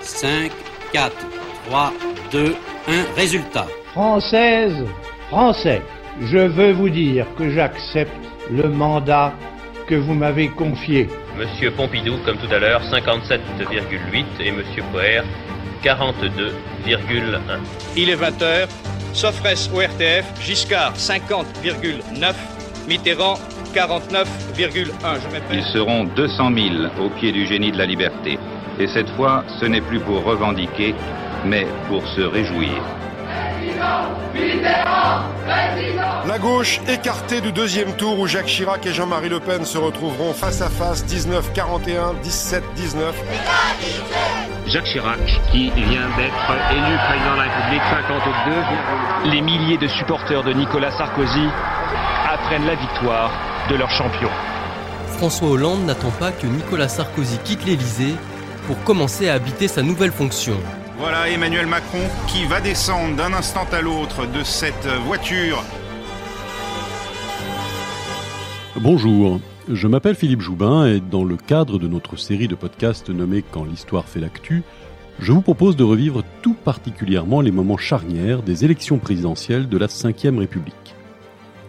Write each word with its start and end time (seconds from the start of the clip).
5, 0.00 0.52
4, 0.92 1.12
3, 1.66 1.92
2, 2.32 2.54
1. 2.88 3.14
Résultat. 3.16 3.66
Française, 3.92 4.84
Français, 5.28 5.82
je 6.20 6.38
veux 6.38 6.72
vous 6.72 6.88
dire 6.88 7.26
que 7.36 7.50
j'accepte 7.50 8.12
le 8.50 8.68
mandat 8.68 9.32
que 9.86 9.94
vous 9.94 10.14
m'avez 10.14 10.48
confié. 10.48 11.08
Monsieur 11.36 11.70
Pompidou, 11.70 12.16
comme 12.24 12.36
tout 12.38 12.52
à 12.52 12.58
l'heure, 12.58 12.82
57,8 12.82 14.24
et 14.40 14.52
Monsieur 14.52 14.82
Poher, 14.92 15.22
42,1. 15.82 17.58
Il 17.96 18.10
est 18.10 18.16
20h, 18.16 18.68
Sofres 19.12 19.74
au 19.74 19.80
RTF, 19.80 20.24
Giscard 20.40 20.94
50,9, 20.94 22.34
Mitterrand 22.88 23.38
49,1. 23.74 24.24
Ils 25.52 25.62
seront 25.64 26.04
200 26.04 26.50
000 26.54 27.04
au 27.04 27.10
pied 27.10 27.32
du 27.32 27.46
génie 27.46 27.72
de 27.72 27.78
la 27.78 27.86
liberté. 27.86 28.38
Et 28.80 28.86
cette 28.86 29.10
fois, 29.10 29.44
ce 29.60 29.66
n'est 29.66 29.80
plus 29.80 29.98
pour 30.00 30.24
revendiquer, 30.24 30.94
mais 31.44 31.66
pour 31.88 32.06
se 32.06 32.20
réjouir. 32.20 32.80
La 36.26 36.38
gauche 36.38 36.80
écartée 36.86 37.40
du 37.40 37.52
deuxième 37.52 37.94
tour 37.94 38.18
où 38.20 38.26
Jacques 38.26 38.46
Chirac 38.46 38.86
et 38.86 38.92
Jean-Marie 38.92 39.30
Le 39.30 39.40
Pen 39.40 39.64
se 39.64 39.78
retrouveront 39.78 40.32
face 40.32 40.60
à 40.60 40.68
face 40.68 41.04
19-41, 41.06 42.20
17-19. 42.22 42.60
Jacques 44.66 44.84
Chirac, 44.84 45.18
qui 45.50 45.70
vient 45.70 46.08
d'être 46.16 46.52
élu 46.70 46.96
président 47.08 47.32
de 47.32 47.36
la 47.36 47.44
République, 47.44 47.82
52. 49.24 49.30
Les 49.30 49.40
milliers 49.40 49.78
de 49.78 49.88
supporters 49.88 50.44
de 50.44 50.52
Nicolas 50.52 50.90
Sarkozy 50.92 51.48
apprennent 52.32 52.66
la 52.66 52.74
victoire 52.74 53.30
de 53.70 53.76
leur 53.76 53.90
champion. 53.90 54.28
François 55.16 55.48
Hollande 55.48 55.84
n'attend 55.84 56.10
pas 56.10 56.30
que 56.30 56.46
Nicolas 56.46 56.88
Sarkozy 56.88 57.38
quitte 57.38 57.64
l'Élysée 57.64 58.14
pour 58.68 58.84
commencer 58.84 59.30
à 59.30 59.34
habiter 59.34 59.66
sa 59.66 59.80
nouvelle 59.82 60.12
fonction. 60.12 60.52
Voilà 60.98 61.30
Emmanuel 61.30 61.66
Macron 61.66 62.02
qui 62.26 62.44
va 62.44 62.60
descendre 62.60 63.16
d'un 63.16 63.32
instant 63.32 63.66
à 63.72 63.80
l'autre 63.80 64.26
de 64.26 64.44
cette 64.44 64.86
voiture. 65.06 65.64
Bonjour, 68.76 69.40
je 69.72 69.88
m'appelle 69.88 70.16
Philippe 70.16 70.42
Joubin 70.42 70.86
et 70.86 71.00
dans 71.00 71.24
le 71.24 71.38
cadre 71.38 71.78
de 71.78 71.88
notre 71.88 72.16
série 72.16 72.46
de 72.46 72.54
podcasts 72.54 73.08
nommée 73.08 73.42
Quand 73.50 73.64
l'histoire 73.64 74.04
fait 74.04 74.20
l'actu, 74.20 74.62
je 75.18 75.32
vous 75.32 75.40
propose 75.40 75.74
de 75.74 75.84
revivre 75.84 76.22
tout 76.42 76.54
particulièrement 76.54 77.40
les 77.40 77.50
moments 77.50 77.78
charnières 77.78 78.42
des 78.42 78.66
élections 78.66 78.98
présidentielles 78.98 79.70
de 79.70 79.78
la 79.78 79.86
Ve 79.86 80.38
République. 80.38 80.94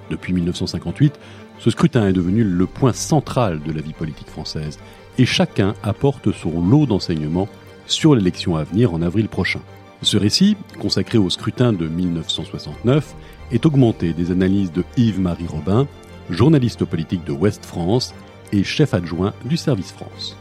Depuis 0.09 0.33
1958, 0.33 1.17
ce 1.59 1.69
scrutin 1.69 2.09
est 2.09 2.13
devenu 2.13 2.43
le 2.43 2.65
point 2.65 2.93
central 2.93 3.61
de 3.65 3.71
la 3.71 3.79
vie 3.79 3.93
politique 3.93 4.29
française 4.29 4.79
et 5.19 5.25
chacun 5.25 5.75
apporte 5.83 6.31
son 6.31 6.65
lot 6.65 6.85
d'enseignements 6.85 7.49
sur 7.85 8.15
l'élection 8.15 8.55
à 8.55 8.63
venir 8.63 8.93
en 8.93 9.01
avril 9.01 9.27
prochain. 9.27 9.59
Ce 10.01 10.15
récit, 10.15 10.55
consacré 10.79 11.17
au 11.17 11.29
scrutin 11.29 11.73
de 11.73 11.87
1969, 11.87 13.15
est 13.51 13.65
augmenté 13.65 14.13
des 14.13 14.31
analyses 14.31 14.71
de 14.71 14.85
Yves-Marie 14.95 15.47
Robin, 15.47 15.87
journaliste 16.29 16.85
politique 16.85 17.25
de 17.25 17.33
Ouest 17.33 17.65
France 17.65 18.15
et 18.53 18.63
chef 18.63 18.93
adjoint 18.93 19.33
du 19.43 19.57
service 19.57 19.91
France. 19.91 20.37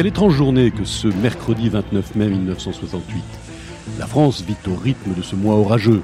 Quelle 0.00 0.06
étrange 0.06 0.34
journée 0.34 0.70
que 0.70 0.86
ce 0.86 1.08
mercredi 1.08 1.68
29 1.68 2.14
mai 2.14 2.28
1968. 2.28 3.22
La 3.98 4.06
France 4.06 4.42
vit 4.42 4.56
au 4.66 4.74
rythme 4.74 5.12
de 5.12 5.20
ce 5.20 5.36
mois 5.36 5.56
orageux. 5.56 6.00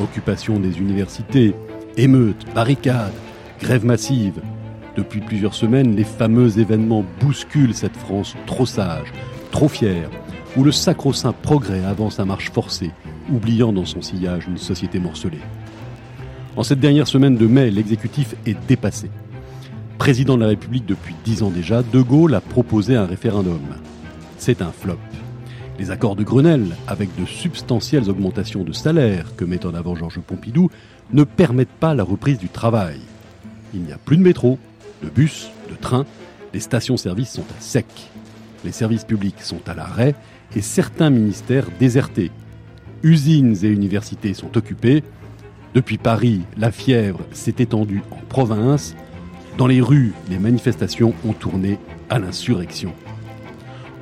Occupation 0.00 0.60
des 0.60 0.78
universités, 0.78 1.56
émeutes, 1.96 2.46
barricades, 2.54 3.12
grèves 3.60 3.84
massives. 3.84 4.40
Depuis 4.96 5.18
plusieurs 5.18 5.54
semaines, 5.54 5.96
les 5.96 6.04
fameux 6.04 6.60
événements 6.60 7.04
bousculent 7.18 7.74
cette 7.74 7.96
France 7.96 8.36
trop 8.46 8.66
sage, 8.66 9.12
trop 9.50 9.66
fière, 9.66 10.10
où 10.56 10.62
le 10.62 10.70
sacro-saint 10.70 11.32
progrès 11.32 11.84
avance 11.84 12.20
à 12.20 12.24
marche 12.24 12.52
forcée, 12.52 12.92
oubliant 13.32 13.72
dans 13.72 13.84
son 13.84 14.00
sillage 14.00 14.46
une 14.46 14.58
société 14.58 15.00
morcelée. 15.00 15.42
En 16.56 16.62
cette 16.62 16.78
dernière 16.78 17.08
semaine 17.08 17.36
de 17.36 17.48
mai, 17.48 17.72
l'exécutif 17.72 18.36
est 18.46 18.56
dépassé. 18.68 19.10
Président 20.00 20.36
de 20.36 20.40
la 20.40 20.48
République 20.48 20.86
depuis 20.86 21.14
dix 21.26 21.42
ans 21.42 21.50
déjà, 21.50 21.82
De 21.82 22.00
Gaulle 22.00 22.34
a 22.34 22.40
proposé 22.40 22.96
un 22.96 23.04
référendum. 23.04 23.60
C'est 24.38 24.62
un 24.62 24.72
flop. 24.72 24.96
Les 25.78 25.90
accords 25.90 26.16
de 26.16 26.24
Grenelle, 26.24 26.74
avec 26.86 27.10
de 27.20 27.26
substantielles 27.26 28.08
augmentations 28.08 28.64
de 28.64 28.72
salaire 28.72 29.36
que 29.36 29.44
met 29.44 29.66
en 29.66 29.74
avant 29.74 29.94
Georges 29.94 30.20
Pompidou, 30.20 30.70
ne 31.12 31.22
permettent 31.22 31.68
pas 31.68 31.92
la 31.92 32.02
reprise 32.02 32.38
du 32.38 32.48
travail. 32.48 32.98
Il 33.74 33.82
n'y 33.82 33.92
a 33.92 33.98
plus 33.98 34.16
de 34.16 34.22
métro, 34.22 34.58
de 35.04 35.10
bus, 35.10 35.50
de 35.68 35.76
train, 35.76 36.06
les 36.54 36.60
stations-service 36.60 37.32
sont 37.32 37.42
à 37.42 37.60
sec. 37.60 38.10
Les 38.64 38.72
services 38.72 39.04
publics 39.04 39.42
sont 39.42 39.60
à 39.68 39.74
l'arrêt 39.74 40.14
et 40.56 40.62
certains 40.62 41.10
ministères 41.10 41.66
désertés. 41.78 42.30
Usines 43.02 43.54
et 43.62 43.68
universités 43.68 44.32
sont 44.32 44.56
occupées. 44.56 45.04
Depuis 45.74 45.98
Paris, 45.98 46.40
la 46.56 46.72
fièvre 46.72 47.20
s'est 47.32 47.56
étendue 47.58 48.02
en 48.10 48.24
province 48.30 48.96
dans 49.60 49.66
les 49.66 49.82
rues, 49.82 50.14
les 50.30 50.38
manifestations 50.38 51.12
ont 51.22 51.34
tourné 51.34 51.78
à 52.08 52.18
l'insurrection. 52.18 52.94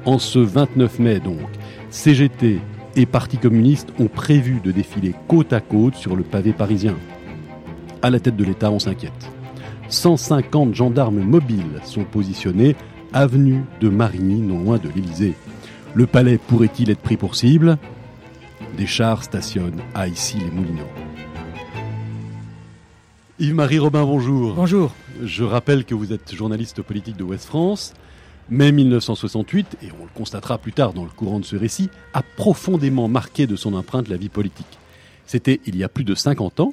En 0.04 0.20
ce 0.20 0.38
29 0.38 1.00
mai 1.00 1.18
donc, 1.18 1.48
CGT 1.90 2.60
et 2.94 3.06
Parti 3.06 3.38
communiste 3.38 3.88
ont 3.98 4.06
prévu 4.06 4.60
de 4.62 4.70
défiler 4.70 5.16
côte 5.26 5.52
à 5.52 5.60
côte 5.60 5.96
sur 5.96 6.14
le 6.14 6.22
pavé 6.22 6.52
parisien. 6.52 6.94
À 8.02 8.10
la 8.10 8.20
tête 8.20 8.36
de 8.36 8.44
l'État, 8.44 8.70
on 8.70 8.78
s'inquiète. 8.78 9.32
150 9.88 10.76
gendarmes 10.76 11.22
mobiles 11.22 11.80
sont 11.82 12.04
positionnés 12.04 12.76
avenue 13.12 13.64
de 13.80 13.88
Marigny, 13.88 14.40
non 14.40 14.60
loin 14.60 14.78
de 14.78 14.88
l'Élysée. 14.88 15.34
Le 15.92 16.06
palais 16.06 16.38
pourrait-il 16.38 16.88
être 16.90 17.02
pris 17.02 17.16
pour 17.16 17.34
cible? 17.34 17.78
Des 18.76 18.86
chars 18.86 19.24
stationnent 19.24 19.82
à 19.92 20.06
Issy-les-Moulineaux. 20.06 20.86
Yves-Marie 23.40 23.80
Robin, 23.80 24.04
bonjour. 24.04 24.54
Bonjour. 24.54 24.92
Je 25.22 25.42
rappelle 25.42 25.84
que 25.84 25.94
vous 25.94 26.12
êtes 26.12 26.34
journaliste 26.34 26.82
politique 26.82 27.16
de 27.16 27.24
Ouest 27.24 27.46
France. 27.46 27.94
Mai 28.50 28.72
1968, 28.72 29.76
et 29.82 29.88
on 30.00 30.04
le 30.04 30.10
constatera 30.14 30.58
plus 30.58 30.72
tard 30.72 30.94
dans 30.94 31.04
le 31.04 31.10
courant 31.10 31.38
de 31.38 31.44
ce 31.44 31.56
récit, 31.56 31.90
a 32.14 32.22
profondément 32.22 33.06
marqué 33.06 33.46
de 33.46 33.56
son 33.56 33.74
empreinte 33.74 34.08
la 34.08 34.16
vie 34.16 34.30
politique. 34.30 34.78
C'était 35.26 35.60
il 35.66 35.76
y 35.76 35.84
a 35.84 35.88
plus 35.90 36.04
de 36.04 36.14
50 36.14 36.60
ans, 36.60 36.72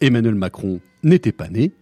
Emmanuel 0.00 0.36
Macron 0.36 0.78
n'était 1.02 1.32
pas 1.32 1.48
né, 1.48 1.72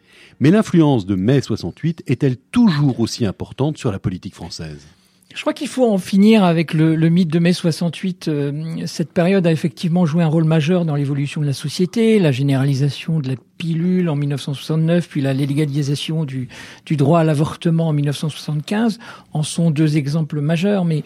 mais 0.40 0.50
l'influence 0.50 1.04
de 1.04 1.14
mai 1.14 1.42
68 1.42 2.04
est-elle 2.06 2.36
toujours 2.36 3.00
aussi 3.00 3.26
importante 3.26 3.76
sur 3.76 3.92
la 3.92 3.98
politique 3.98 4.34
française? 4.34 4.86
Je 5.34 5.40
crois 5.40 5.52
qu'il 5.52 5.68
faut 5.68 5.90
en 5.90 5.98
finir 5.98 6.44
avec 6.44 6.72
le, 6.72 6.94
le 6.94 7.08
mythe 7.08 7.28
de 7.28 7.40
mai 7.40 7.52
68. 7.52 8.28
Euh, 8.28 8.86
cette 8.86 9.12
période 9.12 9.46
a 9.46 9.52
effectivement 9.52 10.06
joué 10.06 10.22
un 10.22 10.28
rôle 10.28 10.44
majeur 10.44 10.84
dans 10.84 10.94
l'évolution 10.94 11.40
de 11.40 11.46
la 11.46 11.52
société, 11.52 12.20
la 12.20 12.30
généralisation 12.30 13.18
de 13.18 13.28
la 13.28 13.34
pilule 13.58 14.08
en 14.08 14.16
1969, 14.16 15.08
puis 15.08 15.20
la 15.20 15.32
légalisation 15.32 16.24
du, 16.24 16.48
du 16.86 16.96
droit 16.96 17.20
à 17.20 17.24
l'avortement 17.24 17.88
en 17.88 17.92
1975 17.92 18.98
en 19.32 19.42
sont 19.42 19.70
deux 19.70 19.96
exemples 19.96 20.40
majeurs. 20.40 20.84
Mais 20.84 21.04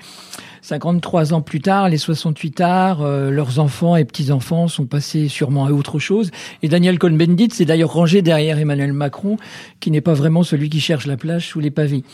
53 0.62 1.34
ans 1.34 1.40
plus 1.40 1.60
tard, 1.60 1.88
les 1.88 1.98
68 1.98 2.60
arts, 2.60 3.02
euh, 3.02 3.30
leurs 3.30 3.58
enfants 3.58 3.96
et 3.96 4.04
petits-enfants 4.04 4.68
sont 4.68 4.86
passés 4.86 5.28
sûrement 5.28 5.66
à 5.66 5.70
autre 5.70 5.98
chose. 5.98 6.30
Et 6.62 6.68
Daniel 6.68 6.98
Cohn-Bendit 6.98 7.50
s'est 7.50 7.64
d'ailleurs 7.64 7.92
rangé 7.92 8.22
derrière 8.22 8.58
Emmanuel 8.58 8.92
Macron, 8.92 9.36
qui 9.80 9.90
n'est 9.90 10.00
pas 10.00 10.14
vraiment 10.14 10.42
celui 10.42 10.68
qui 10.68 10.80
cherche 10.80 11.06
la 11.06 11.16
plage 11.16 11.48
sous 11.48 11.60
les 11.60 11.70
pavés. 11.70 12.04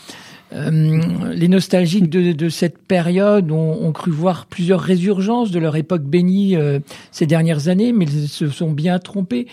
Euh, 0.53 1.31
les 1.33 1.47
nostalgiques 1.47 2.09
de, 2.09 2.31
de 2.31 2.49
cette 2.49 2.77
période 2.77 3.51
ont, 3.51 3.83
ont, 3.83 3.91
cru 3.91 4.11
voir 4.11 4.45
plusieurs 4.45 4.79
résurgences 4.79 5.49
de 5.49 5.57
leur 5.59 5.75
époque 5.75 6.03
bénie 6.03 6.55
euh, 6.55 6.79
ces 7.11 7.25
dernières 7.25 7.67
années, 7.67 7.91
mais 7.91 8.05
ils 8.05 8.29
se 8.29 8.47
sont 8.49 8.71
bien 8.71 8.99
trompés. 8.99 9.47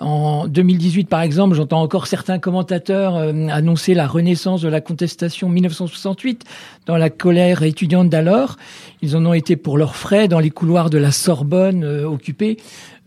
En 0.00 0.48
2018, 0.48 1.10
par 1.10 1.20
exemple, 1.20 1.54
j'entends 1.54 1.82
encore 1.82 2.06
certains 2.06 2.38
commentateurs 2.38 3.16
euh, 3.16 3.48
annoncer 3.50 3.92
la 3.92 4.06
renaissance 4.06 4.62
de 4.62 4.68
la 4.68 4.80
contestation 4.80 5.50
1968 5.50 6.44
dans 6.86 6.96
la 6.96 7.10
colère 7.10 7.62
étudiante 7.62 8.08
d'alors. 8.08 8.56
Ils 9.02 9.14
en 9.14 9.26
ont 9.26 9.34
été 9.34 9.56
pour 9.56 9.76
leurs 9.76 9.96
frais 9.96 10.26
dans 10.26 10.38
les 10.38 10.48
couloirs 10.48 10.88
de 10.88 10.96
la 10.96 11.12
Sorbonne 11.12 11.84
occupés 11.84 12.56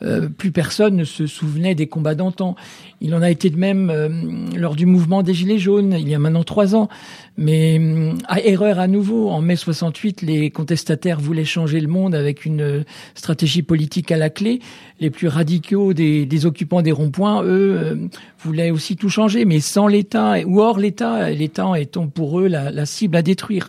euh, 0.03 0.27
plus 0.27 0.51
personne 0.51 0.97
ne 0.97 1.03
se 1.05 1.27
souvenait 1.27 1.75
des 1.75 1.87
combats 1.87 2.15
d'antan. 2.15 2.55
Il 2.99 3.15
en 3.15 3.21
a 3.21 3.29
été 3.29 3.49
de 3.49 3.57
même 3.57 3.89
euh, 3.89 4.09
lors 4.55 4.75
du 4.75 4.85
mouvement 4.85 5.23
des 5.23 5.33
Gilets 5.33 5.59
jaunes, 5.59 5.95
il 5.97 6.09
y 6.09 6.15
a 6.15 6.19
maintenant 6.19 6.43
trois 6.43 6.75
ans. 6.75 6.89
Mais 7.35 7.81
à 8.27 8.41
erreur 8.41 8.79
à 8.79 8.87
nouveau, 8.87 9.29
en 9.29 9.41
mai 9.41 9.55
68, 9.55 10.21
les 10.21 10.51
contestataires 10.51 11.19
voulaient 11.19 11.45
changer 11.45 11.79
le 11.79 11.87
monde 11.87 12.13
avec 12.13 12.45
une 12.45 12.85
stratégie 13.15 13.63
politique 13.63 14.11
à 14.11 14.17
la 14.17 14.29
clé. 14.29 14.59
Les 14.99 15.09
plus 15.09 15.27
radicaux 15.27 15.93
des, 15.93 16.45
occupants 16.45 16.83
des 16.83 16.91
ronds-points, 16.91 17.43
eux, 17.43 18.09
voulaient 18.39 18.69
aussi 18.69 18.95
tout 18.95 19.09
changer, 19.09 19.45
mais 19.45 19.61
sans 19.61 19.87
l'État 19.87 20.35
ou 20.45 20.61
hors 20.61 20.77
l'État, 20.77 21.31
l'État 21.31 21.73
étant 21.79 22.07
pour 22.07 22.39
eux 22.39 22.47
la, 22.47 22.69
la 22.69 22.85
cible 22.85 23.15
à 23.15 23.23
détruire. 23.23 23.67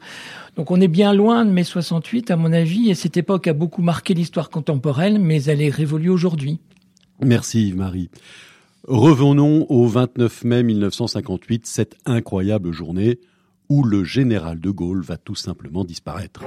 Donc 0.56 0.70
on 0.70 0.80
est 0.80 0.88
bien 0.88 1.12
loin 1.12 1.44
de 1.44 1.50
mai 1.50 1.64
68, 1.64 2.30
à 2.30 2.36
mon 2.36 2.52
avis, 2.52 2.90
et 2.90 2.94
cette 2.94 3.16
époque 3.16 3.48
a 3.48 3.54
beaucoup 3.54 3.82
marqué 3.82 4.14
l'histoire 4.14 4.50
contemporaine, 4.50 5.18
mais 5.18 5.42
elle 5.44 5.62
est 5.62 5.70
révolue 5.70 6.10
aujourd'hui. 6.10 6.60
Merci 7.20 7.68
Yves-Marie. 7.68 8.10
Revenons 8.86 9.66
au 9.70 9.86
29 9.86 10.44
mai 10.44 10.62
1958, 10.62 11.66
cette 11.66 11.96
incroyable 12.04 12.72
journée 12.72 13.18
où 13.68 13.84
le 13.84 14.04
général 14.04 14.60
de 14.60 14.70
Gaulle 14.70 15.02
va 15.02 15.16
tout 15.16 15.34
simplement 15.34 15.84
disparaître. 15.84 16.42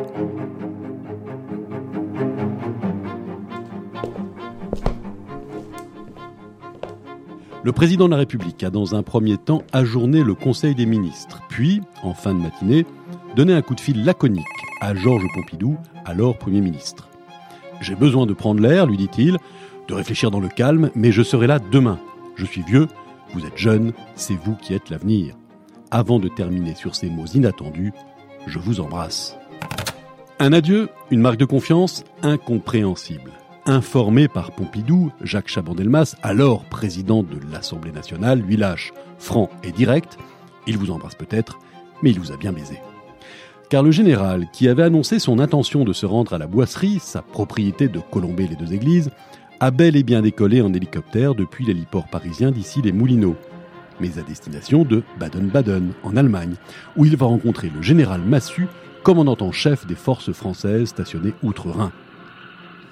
Le 7.64 7.72
président 7.74 8.06
de 8.06 8.12
la 8.12 8.18
République 8.18 8.64
a 8.64 8.70
dans 8.70 8.96
un 8.96 9.04
premier 9.04 9.38
temps 9.38 9.62
ajourné 9.74 10.24
le 10.24 10.36
Conseil 10.36 10.74
des 10.74 10.86
ministres, 10.86 11.42
puis, 11.50 11.82
en 12.02 12.14
fin 12.14 12.34
de 12.34 12.40
matinée, 12.40 12.86
donné 13.36 13.54
un 13.54 13.62
coup 13.62 13.76
de 13.76 13.82
fil 13.82 14.06
laconique 14.06 14.46
à 14.80 14.96
Georges 14.96 15.28
Pompidou, 15.34 15.76
alors 16.06 16.38
Premier 16.38 16.62
ministre. 16.62 17.10
J'ai 17.82 17.96
besoin 17.96 18.26
de 18.26 18.34
prendre 18.34 18.62
l'air, 18.62 18.86
lui 18.86 18.96
dit-il, 18.96 19.38
de 19.88 19.94
réfléchir 19.94 20.32
dans 20.32 20.40
le 20.40 20.48
calme, 20.48 20.92
mais 20.96 21.12
je 21.12 21.24
serai 21.24 21.48
là 21.48 21.60
demain. 21.60 22.00
Je 22.36 22.46
suis 22.46 22.62
vieux, 22.62 22.88
vous 23.34 23.46
êtes 23.46 23.58
jeune, 23.58 23.92
c'est 24.16 24.36
vous 24.36 24.56
qui 24.56 24.74
êtes 24.74 24.90
l'avenir. 24.90 25.36
Avant 25.92 26.20
de 26.20 26.28
terminer 26.28 26.76
sur 26.76 26.96
ces 26.96 27.10
mots 27.10 27.26
inattendus, 27.26 27.94
je 28.46 28.60
vous 28.60 28.82
embrasse. 28.82 29.38
Un 30.40 30.52
adieu, 30.54 30.90
une 31.12 31.22
marque 31.22 31.38
de 31.38 31.46
confiance 31.46 32.04
incompréhensible. 32.22 33.32
Informé 33.66 34.28
par 34.28 34.52
Pompidou, 34.52 35.12
Jacques 35.22 35.50
Chaban-Delmas, 35.50 36.16
alors 36.24 36.64
président 36.66 37.24
de 37.24 37.40
l'Assemblée 37.52 37.92
nationale, 37.92 38.40
lui 38.40 38.58
lâche 38.58 38.94
franc 39.18 39.50
et 39.64 39.72
direct. 39.72 40.18
Il 40.68 40.78
vous 40.78 40.92
embrasse 40.92 41.16
peut-être, 41.16 41.58
mais 42.02 42.12
il 42.12 42.20
vous 42.20 42.32
a 42.32 42.38
bien 42.38 42.52
baisé 42.52 42.80
car 43.70 43.84
le 43.84 43.92
général, 43.92 44.48
qui 44.54 44.68
avait 44.68 44.84
annoncé 44.84 45.20
son 45.20 45.40
intention 45.40 45.84
de 45.84 45.94
se 45.94 46.06
rendre 46.06 46.34
à 46.34 46.38
la 46.38 46.48
boisserie, 46.48 47.00
sa 47.02 47.22
propriété 47.22 47.88
de 47.88 48.00
colomber 48.00 48.48
les 48.48 48.56
deux 48.56 48.74
églises, 48.74 49.12
a 49.60 49.72
bel 49.72 49.96
et 49.96 50.04
bien 50.04 50.22
décollé 50.22 50.62
en 50.62 50.74
hélicoptère 50.74 51.36
depuis 51.36 51.66
l'héliport 51.66 52.08
parisien 52.08 52.52
d'ici 52.52 52.82
les 52.82 52.92
Moulineaux, 52.92 53.36
mais 54.00 54.20
à 54.20 54.22
destination 54.22 54.84
de 54.84 55.04
Baden-Baden, 55.20 55.94
en 56.04 56.16
Allemagne, 56.16 56.56
où 56.96 57.06
il 57.06 57.16
va 57.18 57.26
rencontrer 57.26 57.70
le 57.74 57.82
général 57.82 58.22
Massu, 58.22 58.68
commandant 59.04 59.38
en 59.40 59.52
chef 59.52 59.86
des 59.86 59.96
forces 59.96 60.32
françaises 60.32 60.90
stationnées 60.90 61.34
outre-Rhin. 61.44 61.92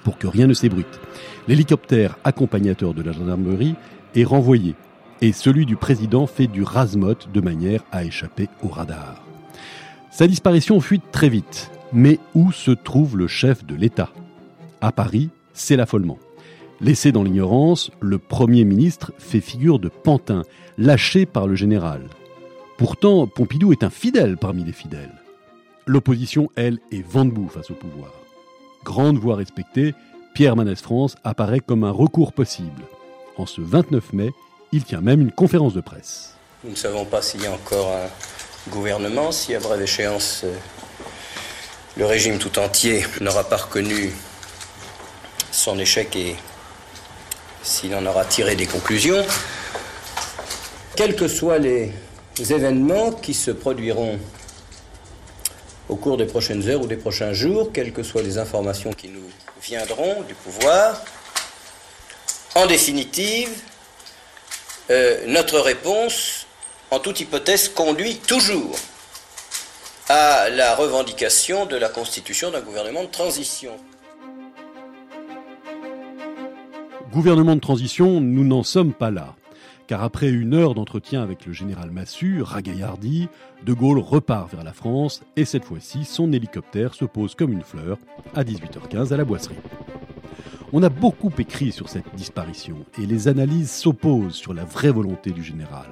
Pour 0.04 0.18
que 0.18 0.26
rien 0.26 0.46
ne 0.46 0.54
s'ébruite, 0.54 1.00
l'hélicoptère 1.48 2.16
accompagnateur 2.24 2.94
de 2.94 3.02
la 3.02 3.12
gendarmerie 3.12 3.74
est 4.14 4.24
renvoyé, 4.24 4.74
et 5.20 5.32
celui 5.32 5.66
du 5.66 5.76
président 5.76 6.26
fait 6.26 6.46
du 6.46 6.62
rasmote 6.62 7.28
de 7.32 7.40
manière 7.40 7.82
à 7.92 8.04
échapper 8.04 8.48
au 8.62 8.68
radar. 8.68 9.24
Sa 10.10 10.26
disparition 10.26 10.80
fuit 10.80 11.00
très 11.12 11.28
vite. 11.28 11.70
Mais 11.92 12.18
où 12.34 12.50
se 12.50 12.72
trouve 12.72 13.16
le 13.16 13.28
chef 13.28 13.64
de 13.64 13.74
l'État? 13.74 14.10
À 14.80 14.90
Paris, 14.90 15.30
c'est 15.52 15.76
l'affolement. 15.76 16.18
Laissé 16.80 17.12
dans 17.12 17.22
l'ignorance, 17.22 17.90
le 18.00 18.18
Premier 18.18 18.64
ministre 18.64 19.12
fait 19.18 19.40
figure 19.40 19.78
de 19.78 19.88
pantin, 19.88 20.42
lâché 20.78 21.26
par 21.26 21.46
le 21.46 21.54
général. 21.54 22.02
Pourtant, 22.78 23.26
Pompidou 23.26 23.72
est 23.72 23.82
un 23.82 23.90
fidèle 23.90 24.36
parmi 24.36 24.64
les 24.64 24.72
fidèles. 24.72 25.22
L'opposition, 25.86 26.50
elle, 26.56 26.78
est 26.92 27.06
vent 27.06 27.24
debout 27.24 27.48
face 27.48 27.70
au 27.70 27.74
pouvoir. 27.74 28.12
Grande 28.84 29.18
voix 29.18 29.36
respectée, 29.36 29.94
Pierre 30.34 30.56
Manès 30.56 30.80
France 30.80 31.16
apparaît 31.24 31.60
comme 31.60 31.84
un 31.84 31.90
recours 31.90 32.32
possible. 32.32 32.82
En 33.36 33.46
ce 33.46 33.60
29 33.60 34.12
mai, 34.12 34.30
il 34.72 34.84
tient 34.84 35.00
même 35.00 35.20
une 35.20 35.32
conférence 35.32 35.74
de 35.74 35.80
presse. 35.80 36.34
Nous 36.64 36.70
ne 36.70 36.76
savons 36.76 37.04
pas 37.04 37.22
s'il 37.22 37.42
y 37.42 37.46
a 37.46 37.52
encore 37.52 37.92
un 37.92 38.70
gouvernement, 38.70 39.32
si 39.32 39.54
à 39.54 39.60
brève 39.60 39.80
échéance 39.80 40.42
euh, 40.44 40.52
le 41.96 42.04
régime 42.04 42.38
tout 42.38 42.58
entier 42.58 43.04
n'aura 43.20 43.44
pas 43.44 43.56
reconnu 43.56 44.12
son 45.50 45.78
échec 45.78 46.14
et 46.16 46.36
s'il 47.62 47.94
en 47.94 48.04
aura 48.04 48.24
tiré 48.24 48.56
des 48.56 48.66
conclusions, 48.66 49.24
quels 50.96 51.14
que 51.14 51.28
soient 51.28 51.58
les 51.58 51.92
événements 52.40 53.12
qui 53.12 53.34
se 53.34 53.50
produiront 53.50 54.18
au 55.88 55.96
cours 55.96 56.16
des 56.16 56.24
prochaines 56.24 56.66
heures 56.68 56.80
ou 56.82 56.86
des 56.86 56.96
prochains 56.96 57.32
jours, 57.32 57.70
quelles 57.72 57.92
que 57.92 58.02
soient 58.02 58.22
les 58.22 58.38
informations 58.38 58.92
qui 58.92 59.08
nous 59.08 59.28
viendront 59.62 60.22
du 60.22 60.34
pouvoir, 60.34 61.04
en 62.54 62.66
définitive, 62.66 63.50
euh, 64.90 65.26
notre 65.26 65.60
réponse 65.60 66.46
en 66.90 66.98
toute 66.98 67.20
hypothèse, 67.20 67.68
conduit 67.68 68.16
toujours 68.16 68.76
à 70.08 70.48
la 70.50 70.74
revendication 70.74 71.66
de 71.66 71.76
la 71.76 71.88
constitution 71.88 72.50
d'un 72.50 72.60
gouvernement 72.60 73.02
de 73.02 73.08
transition. 73.08 73.72
Gouvernement 77.12 77.56
de 77.56 77.60
transition, 77.60 78.20
nous 78.20 78.44
n'en 78.44 78.62
sommes 78.62 78.92
pas 78.92 79.10
là. 79.10 79.34
Car 79.86 80.02
après 80.02 80.28
une 80.28 80.54
heure 80.54 80.74
d'entretien 80.74 81.22
avec 81.22 81.46
le 81.46 81.52
général 81.52 81.92
Massu, 81.92 82.42
ragaillardi, 82.42 83.28
De 83.64 83.72
Gaulle 83.72 84.00
repart 84.00 84.50
vers 84.50 84.64
la 84.64 84.72
France 84.72 85.22
et 85.36 85.44
cette 85.44 85.64
fois-ci, 85.64 86.04
son 86.04 86.32
hélicoptère 86.32 86.94
se 86.94 87.04
pose 87.04 87.36
comme 87.36 87.52
une 87.52 87.62
fleur 87.62 87.98
à 88.34 88.42
18h15 88.42 89.12
à 89.12 89.16
la 89.16 89.24
boisserie. 89.24 89.54
On 90.72 90.82
a 90.82 90.88
beaucoup 90.88 91.30
écrit 91.38 91.70
sur 91.70 91.88
cette 91.88 92.12
disparition 92.16 92.78
et 93.00 93.06
les 93.06 93.28
analyses 93.28 93.70
s'opposent 93.70 94.34
sur 94.34 94.54
la 94.54 94.64
vraie 94.64 94.90
volonté 94.90 95.30
du 95.30 95.44
général. 95.44 95.86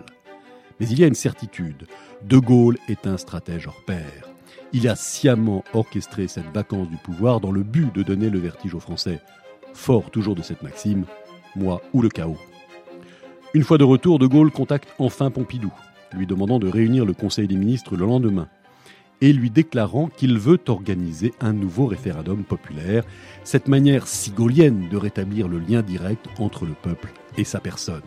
Mais 0.81 0.89
il 0.89 0.99
y 0.99 1.05
a 1.05 1.07
une 1.07 1.15
certitude, 1.15 1.87
De 2.25 2.39
Gaulle 2.39 2.79
est 2.89 3.07
un 3.07 3.17
stratège 3.17 3.69
hors 3.69 3.85
pair. 3.87 4.29
Il 4.73 4.89
a 4.89 4.97
sciemment 4.97 5.63
orchestré 5.73 6.27
cette 6.27 6.53
vacance 6.53 6.89
du 6.89 6.97
pouvoir 6.97 7.39
dans 7.39 7.53
le 7.53 7.63
but 7.63 7.95
de 7.95 8.03
donner 8.03 8.29
le 8.29 8.41
vertige 8.41 8.75
aux 8.75 8.81
Français. 8.81 9.21
Fort 9.73 10.11
toujours 10.11 10.35
de 10.35 10.43
cette 10.43 10.63
maxime, 10.63 11.05
moi 11.55 11.81
ou 11.93 12.03
le 12.03 12.09
chaos. 12.09 12.39
Une 13.55 13.63
fois 13.63 13.79
de 13.79 13.85
retour, 13.85 14.19
De 14.19 14.27
Gaulle 14.27 14.51
contacte 14.51 14.93
enfin 14.99 15.31
Pompidou, 15.31 15.73
lui 16.13 16.27
demandant 16.27 16.59
de 16.59 16.67
réunir 16.67 17.05
le 17.05 17.13
Conseil 17.13 17.47
des 17.47 17.55
ministres 17.55 17.97
le 17.97 18.05
lendemain, 18.05 18.49
et 19.21 19.33
lui 19.33 19.49
déclarant 19.49 20.09
qu'il 20.09 20.39
veut 20.39 20.59
organiser 20.67 21.33
un 21.41 21.53
nouveau 21.53 21.87
référendum 21.87 22.43
populaire, 22.43 23.05
cette 23.45 23.69
manière 23.69 24.09
si 24.09 24.33
gaulienne 24.33 24.89
de 24.91 24.97
rétablir 24.97 25.47
le 25.47 25.61
lien 25.61 25.83
direct 25.83 26.27
entre 26.41 26.67
le 26.67 26.73
peuple 26.73 27.13
et 27.39 27.45
sa 27.45 27.61
personne. 27.61 28.03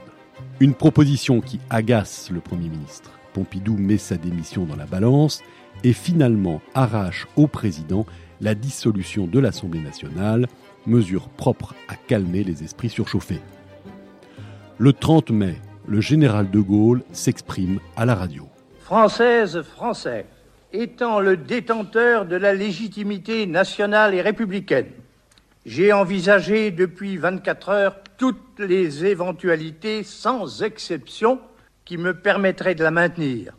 Une 0.60 0.74
proposition 0.74 1.39
qui 1.39 1.62
agace 1.70 2.30
le 2.30 2.42
Premier 2.42 2.68
ministre. 2.68 3.12
Pompidou 3.32 3.77
met 3.77 3.98
sa 3.98 4.18
démission 4.18 4.66
dans 4.66 4.75
la 4.75 4.86
balance 4.86 5.44
et 5.86 5.94
finalement 5.94 6.62
arrache 6.74 7.25
au 7.38 7.48
président 7.48 8.06
la 8.42 8.54
dissolution 8.54 9.27
de 9.27 9.39
l'Assemblée 9.39 9.80
nationale, 9.80 10.48
mesure 10.86 11.30
propre 11.30 11.74
à 11.88 11.96
calmer 11.96 12.44
les 12.44 12.63
esprits 12.63 12.89
surchauffés. 12.89 13.39
Le 14.79 14.93
30 14.93 15.31
mai, 15.31 15.55
le 15.88 16.01
général 16.01 16.51
de 16.51 16.60
Gaulle 16.60 17.01
s'exprime 17.12 17.79
à 17.96 18.05
la 18.05 18.13
radio. 18.13 18.48
Française, 18.81 19.63
Français, 19.63 20.27
étant 20.72 21.19
le 21.19 21.36
détenteur 21.36 22.27
de 22.27 22.36
la 22.36 22.53
légitimité 22.53 23.48
nationale 23.48 24.13
et 24.13 24.22
républicaine, 24.22 24.91
j'ai 25.65 25.91
envisagé 25.91 26.69
depuis 26.69 27.17
24 27.17 27.69
heures 27.69 27.96
toutes 28.19 28.60
les 28.60 29.03
éventualités, 29.03 30.03
sans 30.03 30.62
exception, 30.62 31.39
qui 31.84 31.98
me 31.98 32.13
permettraient 32.13 32.75
de 32.75 32.84
la 32.84 32.91
maintenir. 32.91 33.53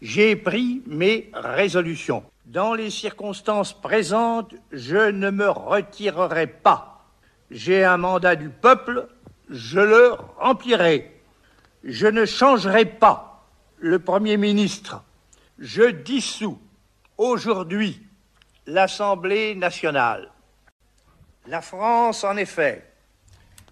J'ai 0.00 0.36
pris 0.36 0.80
mes 0.86 1.30
résolutions. 1.34 2.24
Dans 2.46 2.72
les 2.72 2.88
circonstances 2.88 3.74
présentes, 3.74 4.54
je 4.72 5.10
ne 5.10 5.28
me 5.28 5.50
retirerai 5.50 6.46
pas. 6.46 7.04
J'ai 7.50 7.84
un 7.84 7.98
mandat 7.98 8.36
du 8.36 8.48
peuple, 8.48 9.06
je 9.52 9.80
le 9.80 10.16
remplirai. 10.38 11.12
Je 11.84 12.06
ne 12.06 12.24
changerai 12.24 12.86
pas 12.86 13.44
le 13.78 13.98
Premier 13.98 14.36
ministre. 14.36 15.04
Je 15.58 15.90
dissous 15.90 16.60
aujourd'hui 17.18 18.00
l'Assemblée 18.66 19.54
nationale. 19.54 20.30
La 21.46 21.60
France, 21.60 22.24
en 22.24 22.36
effet, 22.36 22.86